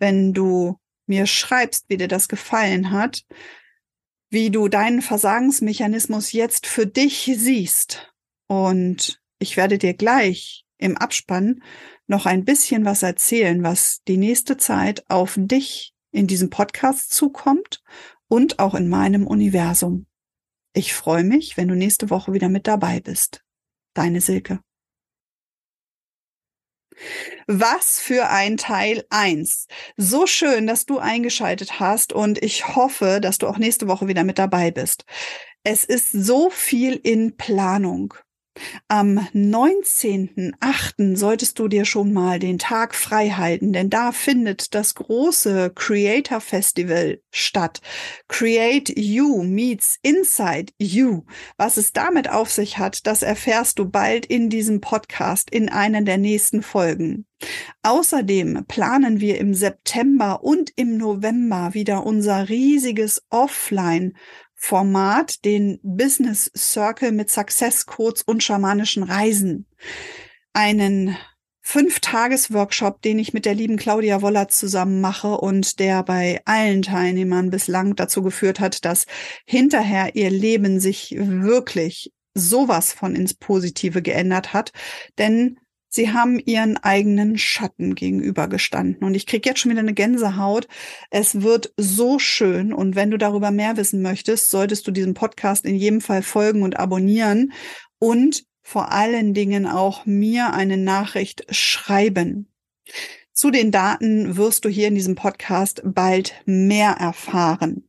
wenn 0.00 0.32
du 0.32 0.80
mir 1.06 1.26
schreibst, 1.26 1.84
wie 1.86 1.96
dir 1.96 2.08
das 2.08 2.26
gefallen 2.26 2.90
hat, 2.90 3.24
wie 4.34 4.50
du 4.50 4.68
deinen 4.68 5.00
Versagensmechanismus 5.00 6.32
jetzt 6.32 6.66
für 6.66 6.86
dich 6.88 7.30
siehst. 7.36 8.12
Und 8.48 9.22
ich 9.38 9.56
werde 9.56 9.78
dir 9.78 9.94
gleich 9.94 10.66
im 10.76 10.98
Abspann 10.98 11.62
noch 12.08 12.26
ein 12.26 12.44
bisschen 12.44 12.84
was 12.84 13.04
erzählen, 13.04 13.62
was 13.62 14.02
die 14.08 14.16
nächste 14.16 14.56
Zeit 14.56 15.08
auf 15.08 15.36
dich 15.38 15.94
in 16.10 16.26
diesem 16.26 16.50
Podcast 16.50 17.12
zukommt 17.12 17.80
und 18.26 18.58
auch 18.58 18.74
in 18.74 18.88
meinem 18.88 19.28
Universum. 19.28 20.06
Ich 20.74 20.94
freue 20.94 21.24
mich, 21.24 21.56
wenn 21.56 21.68
du 21.68 21.76
nächste 21.76 22.10
Woche 22.10 22.32
wieder 22.32 22.48
mit 22.48 22.66
dabei 22.66 22.98
bist. 22.98 23.44
Deine 23.94 24.20
Silke. 24.20 24.63
Was 27.46 28.00
für 28.00 28.28
ein 28.28 28.56
Teil 28.56 29.04
eins. 29.10 29.66
So 29.96 30.26
schön, 30.26 30.66
dass 30.66 30.86
du 30.86 30.98
eingeschaltet 30.98 31.80
hast 31.80 32.12
und 32.12 32.42
ich 32.42 32.74
hoffe, 32.74 33.20
dass 33.20 33.38
du 33.38 33.46
auch 33.46 33.58
nächste 33.58 33.88
Woche 33.88 34.08
wieder 34.08 34.24
mit 34.24 34.38
dabei 34.38 34.70
bist. 34.70 35.04
Es 35.62 35.84
ist 35.84 36.12
so 36.12 36.50
viel 36.50 36.94
in 36.94 37.36
Planung. 37.36 38.14
Am 38.88 39.18
19.8. 39.34 41.16
solltest 41.16 41.58
du 41.58 41.68
dir 41.68 41.84
schon 41.84 42.12
mal 42.12 42.38
den 42.38 42.58
Tag 42.58 42.94
frei 42.94 43.30
halten, 43.30 43.72
denn 43.72 43.90
da 43.90 44.12
findet 44.12 44.74
das 44.74 44.94
große 44.94 45.72
Creator 45.74 46.40
Festival 46.40 47.20
statt. 47.30 47.80
Create 48.28 48.96
You 48.96 49.42
meets 49.42 49.98
Inside 50.02 50.72
You. 50.78 51.22
Was 51.56 51.76
es 51.76 51.92
damit 51.92 52.30
auf 52.30 52.50
sich 52.50 52.78
hat, 52.78 53.06
das 53.06 53.22
erfährst 53.22 53.78
du 53.78 53.88
bald 53.88 54.26
in 54.26 54.50
diesem 54.50 54.80
Podcast 54.80 55.50
in 55.50 55.68
einer 55.68 56.02
der 56.02 56.18
nächsten 56.18 56.62
Folgen. 56.62 57.26
Außerdem 57.82 58.64
planen 58.68 59.20
wir 59.20 59.38
im 59.38 59.54
September 59.54 60.42
und 60.42 60.72
im 60.76 60.96
November 60.96 61.74
wieder 61.74 62.06
unser 62.06 62.48
riesiges 62.48 63.22
Offline 63.30 64.14
Format, 64.64 65.44
den 65.44 65.78
Business 65.82 66.50
Circle 66.56 67.12
mit 67.12 67.28
Success 67.30 67.84
Codes 67.84 68.22
und 68.22 68.42
schamanischen 68.42 69.02
Reisen. 69.02 69.66
Einen 70.54 71.18
Fünf-Tages-Workshop, 71.60 73.02
den 73.02 73.18
ich 73.18 73.34
mit 73.34 73.44
der 73.44 73.52
lieben 73.52 73.76
Claudia 73.76 74.22
Wollert 74.22 74.52
zusammen 74.52 75.02
mache 75.02 75.36
und 75.36 75.80
der 75.80 76.02
bei 76.02 76.40
allen 76.46 76.80
Teilnehmern 76.80 77.50
bislang 77.50 77.94
dazu 77.94 78.22
geführt 78.22 78.58
hat, 78.58 78.86
dass 78.86 79.04
hinterher 79.44 80.16
ihr 80.16 80.30
Leben 80.30 80.80
sich 80.80 81.14
wirklich 81.18 82.14
sowas 82.32 82.94
von 82.94 83.14
ins 83.14 83.34
Positive 83.34 84.00
geändert 84.00 84.54
hat. 84.54 84.72
Denn 85.18 85.58
Sie 85.94 86.12
haben 86.12 86.40
ihren 86.44 86.76
eigenen 86.76 87.38
Schatten 87.38 87.94
gegenübergestanden. 87.94 89.04
Und 89.04 89.14
ich 89.14 89.28
kriege 89.28 89.48
jetzt 89.48 89.60
schon 89.60 89.70
wieder 89.70 89.78
eine 89.80 89.94
Gänsehaut. 89.94 90.66
Es 91.10 91.42
wird 91.42 91.72
so 91.76 92.18
schön. 92.18 92.72
Und 92.72 92.96
wenn 92.96 93.12
du 93.12 93.16
darüber 93.16 93.52
mehr 93.52 93.76
wissen 93.76 94.02
möchtest, 94.02 94.50
solltest 94.50 94.88
du 94.88 94.90
diesem 94.90 95.14
Podcast 95.14 95.64
in 95.64 95.76
jedem 95.76 96.00
Fall 96.00 96.24
folgen 96.24 96.64
und 96.64 96.80
abonnieren 96.80 97.52
und 98.00 98.44
vor 98.60 98.90
allen 98.90 99.34
Dingen 99.34 99.66
auch 99.66 100.04
mir 100.04 100.52
eine 100.52 100.78
Nachricht 100.78 101.46
schreiben. 101.54 102.52
Zu 103.32 103.52
den 103.52 103.70
Daten 103.70 104.36
wirst 104.36 104.64
du 104.64 104.68
hier 104.68 104.88
in 104.88 104.96
diesem 104.96 105.14
Podcast 105.14 105.80
bald 105.84 106.34
mehr 106.44 106.96
erfahren. 106.98 107.88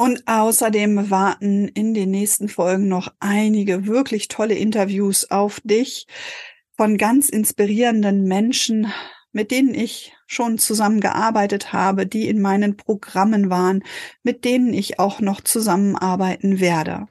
Und 0.00 0.26
außerdem 0.26 1.10
warten 1.10 1.68
in 1.68 1.92
den 1.92 2.10
nächsten 2.10 2.48
Folgen 2.48 2.88
noch 2.88 3.12
einige 3.20 3.86
wirklich 3.86 4.28
tolle 4.28 4.54
Interviews 4.54 5.30
auf 5.30 5.60
dich 5.62 6.06
von 6.74 6.96
ganz 6.96 7.28
inspirierenden 7.28 8.24
Menschen, 8.24 8.90
mit 9.32 9.50
denen 9.50 9.74
ich 9.74 10.14
schon 10.26 10.56
zusammengearbeitet 10.56 11.74
habe, 11.74 12.06
die 12.06 12.28
in 12.30 12.40
meinen 12.40 12.78
Programmen 12.78 13.50
waren, 13.50 13.84
mit 14.22 14.46
denen 14.46 14.72
ich 14.72 14.98
auch 14.98 15.20
noch 15.20 15.42
zusammenarbeiten 15.42 16.60
werde. 16.60 17.06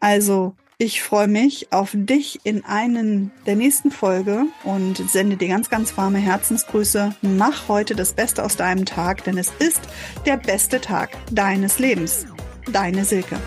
Also 0.00 0.56
ich 0.78 1.02
freue 1.02 1.28
mich 1.28 1.72
auf 1.72 1.92
dich 1.94 2.40
in 2.44 2.64
einen 2.66 3.30
der 3.46 3.56
nächsten 3.56 3.90
Folge 3.90 4.44
und 4.62 4.98
sende 5.10 5.36
dir 5.36 5.48
ganz, 5.48 5.70
ganz 5.70 5.96
warme 5.96 6.18
Herzensgrüße. 6.18 7.14
Mach 7.22 7.68
heute 7.68 7.94
das 7.94 8.12
Beste 8.12 8.44
aus 8.44 8.56
deinem 8.56 8.84
Tag, 8.84 9.24
denn 9.24 9.38
es 9.38 9.50
ist 9.58 9.80
der 10.26 10.36
beste 10.36 10.80
Tag 10.80 11.16
deines 11.32 11.78
Lebens. 11.78 12.26
Deine 12.70 13.06
Silke. 13.06 13.38